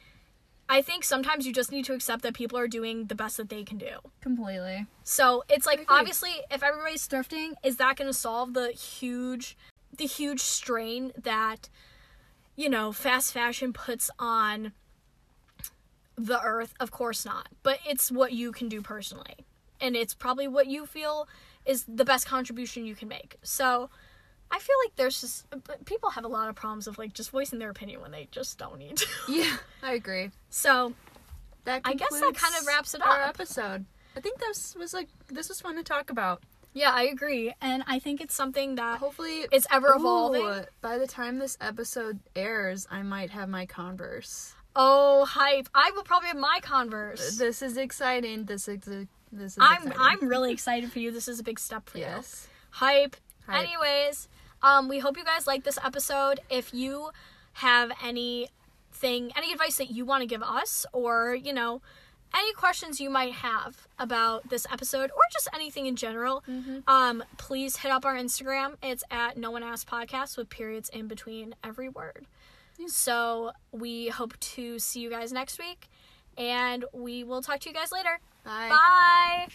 [0.69, 3.49] I think sometimes you just need to accept that people are doing the best that
[3.49, 3.99] they can do.
[4.21, 4.87] Completely.
[5.03, 9.57] So it's like obviously, if everybody's thrifting, is that going to solve the huge,
[9.97, 11.69] the huge strain that,
[12.57, 14.73] you know, fast fashion puts on
[16.17, 16.73] the earth?
[16.81, 17.49] Of course not.
[17.63, 19.45] But it's what you can do personally,
[19.81, 21.29] and it's probably what you feel
[21.67, 23.37] is the best contribution you can make.
[23.43, 23.91] So.
[24.51, 27.31] I feel like there's just uh, people have a lot of problems of like just
[27.31, 29.07] voicing their opinion when they just don't need to.
[29.29, 30.31] Yeah, I agree.
[30.51, 30.95] So
[31.65, 33.09] That I guess that kind of wraps it up.
[33.09, 33.85] Our episode.
[34.17, 36.43] I think this was like this was fun to talk about.
[36.73, 40.43] yeah, I agree, and I think it's something that Hopefully, is ever evolving.
[40.43, 44.55] Ooh, by the time this episode airs, I might have my Converse.
[44.77, 45.69] Oh, hype!
[45.75, 47.37] I will probably have my Converse.
[47.39, 48.45] This is exciting.
[48.45, 49.59] This is uh, this is.
[49.61, 49.99] I'm exciting.
[50.01, 51.11] I'm really excited for you.
[51.11, 52.05] This is a big step for you.
[52.05, 52.47] yes.
[52.71, 53.17] Hype.
[53.53, 54.29] Anyways,
[54.63, 56.41] um, we hope you guys like this episode.
[56.51, 57.11] If you
[57.55, 61.83] have anything, any advice that you want to give us, or you know,
[62.35, 66.43] any questions you might have about this episode, or just anything in general,
[66.89, 68.75] um, please hit up our Instagram.
[68.83, 72.27] It's at No One Asked Podcast with periods in between every word.
[72.89, 75.87] So we hope to see you guys next week,
[76.37, 78.19] and we will talk to you guys later.
[78.45, 78.69] Bye.
[78.71, 79.55] Bye.